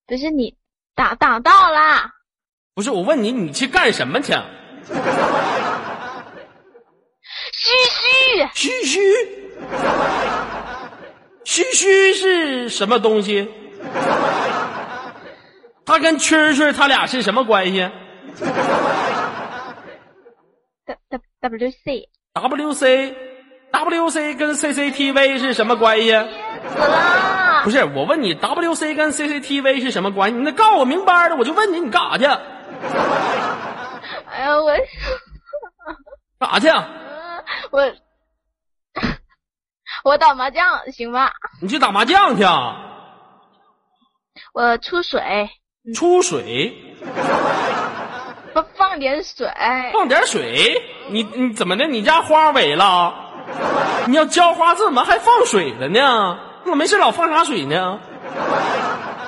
[0.06, 0.56] 不是你
[0.94, 2.10] 挡挡到了。
[2.76, 4.34] 不是我问你，你去干什么去？
[7.54, 7.72] 嘘
[8.54, 9.00] 嘘嘘嘘
[11.46, 13.50] 嘘嘘是什么东西？
[15.86, 17.90] 他跟蛐蛐他俩是什么关系
[20.86, 23.16] ？W W C W C
[23.72, 26.12] W C 跟 C C T V 是什么关系？
[27.64, 30.38] 不是我问你，W C 跟 C C T V 是什么关系？
[30.38, 32.26] 你那告诉我明白的，我就问你，你干啥去？
[32.26, 32.32] 哎
[34.42, 34.76] 呀，我
[36.40, 36.68] 干啥去？
[37.70, 37.94] 我
[40.04, 41.32] 我打麻将行吧？
[41.62, 42.78] 你去打麻将去啊？
[44.54, 45.52] 我出水。
[45.94, 46.96] 出水？
[48.54, 49.48] 放放点水。
[49.92, 50.82] 放点水？
[51.10, 51.88] 你你怎么的？
[51.88, 53.14] 你家花萎了？
[54.08, 56.40] 你要浇花，怎么还放水了呢？
[56.66, 58.00] 我没事老放啥水呢？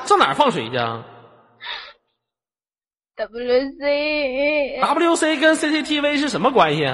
[0.06, 0.78] 上哪儿放水去
[3.18, 6.86] ？W C W C 跟 C C T V 是什么关系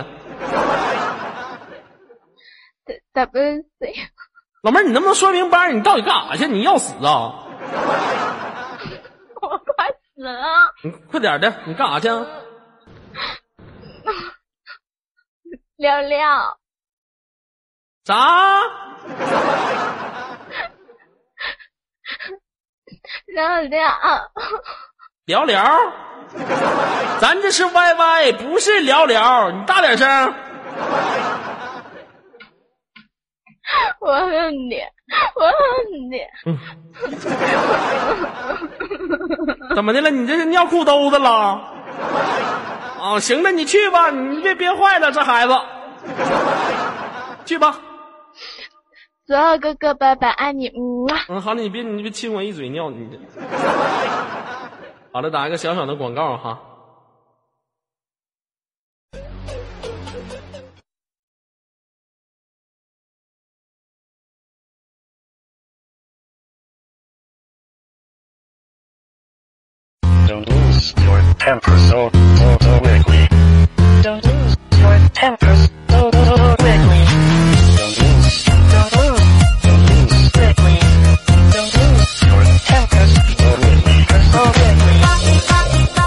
[3.14, 3.94] ？W C，
[4.64, 5.72] 老妹儿，你能不能说明白？
[5.72, 6.48] 你到底干啥去？
[6.48, 7.46] 你要死啊！
[10.22, 10.74] 我快死了！
[10.84, 12.08] 你快点的，你干啥去？
[15.78, 16.58] 聊聊。
[18.06, 18.60] 啥？
[23.34, 23.90] 聊聊。
[25.26, 25.64] 聊聊。
[27.20, 29.50] 咱这是 Y Y，不是聊聊。
[29.52, 30.08] 你大点声。
[34.00, 34.80] 我恨你，
[35.36, 35.54] 我恨
[36.10, 36.22] 你。
[39.76, 40.10] 怎么的了？
[40.10, 41.30] 你这是尿裤兜子了？
[43.00, 45.54] 啊，行了，你去吧，你别憋坏了这孩子。
[47.46, 47.76] 去吧。
[49.26, 50.68] 左耳哥哥，拜拜，爱你。
[50.68, 51.08] 嗯。
[51.30, 53.20] 嗯，好了，你别你别亲我一嘴尿你。
[55.12, 56.60] 好了，打一个小小的广告哈。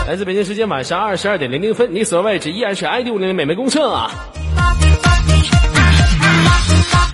[0.07, 4.11] 来自北京时间晚上二十二点零零分，你所位置依然是 ID 五零零美美公社啊。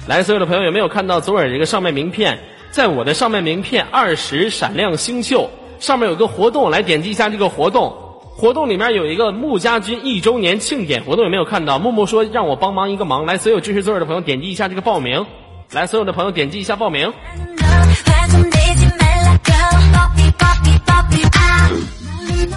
[0.07, 2.39] 来，所有的朋友有没有看到左耳这个上面名片？
[2.71, 5.51] 在我的上面名片二十闪亮星宿
[5.81, 7.97] 上面有个活动，来点击一下这个活动。
[8.37, 11.79] 活动里面有一个穆家军一周年庆典活动，有没有看到？
[11.79, 15.27] 木木说让我帮忙一个忙，来，所有支持左耳的朋友点击一下这个报名。
[15.73, 17.13] 来，所有的朋友点击一下报名。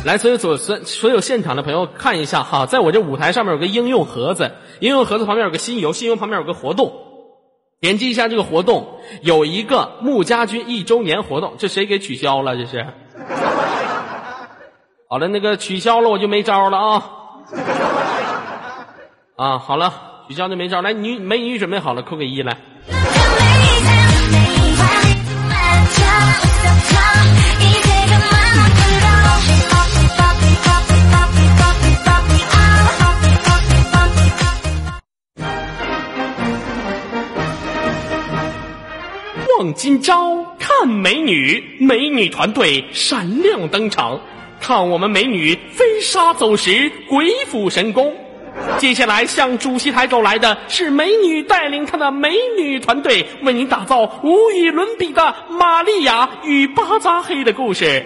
[0.06, 6.94] 来，所有所所所有现场的朋友看一下哈，在我这舞台上面有个应用盒子，应用盒子旁边有个新游，新游旁边有个活动，
[7.80, 12.58] 点击一下这个活动，有一个穆家军一周年活动，这谁给取消了？
[12.58, 12.86] 这是？
[15.10, 17.04] 好了，那个取消了我就没招了啊！
[19.36, 19.94] 啊，好了，
[20.28, 20.82] 取消就没招。
[20.82, 22.58] 来，女美女准备好了，扣个一来。
[39.64, 44.20] 望今朝看美女，美女团队闪亮登场，
[44.60, 48.14] 看我们美女飞沙走石，鬼斧神工。
[48.78, 58.06] 接下来向主席台走来的是美女带领她的美女团队，为您打造无与伦比的玛利亚与巴扎黑的故事。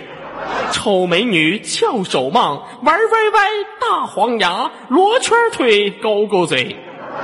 [0.72, 3.50] 丑美女翘首望，玩歪歪
[3.82, 6.76] 大黄牙，罗圈腿勾勾嘴。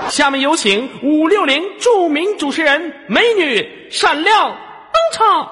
[0.10, 5.50] 下面有请五六零著名主持人美女闪亮登场。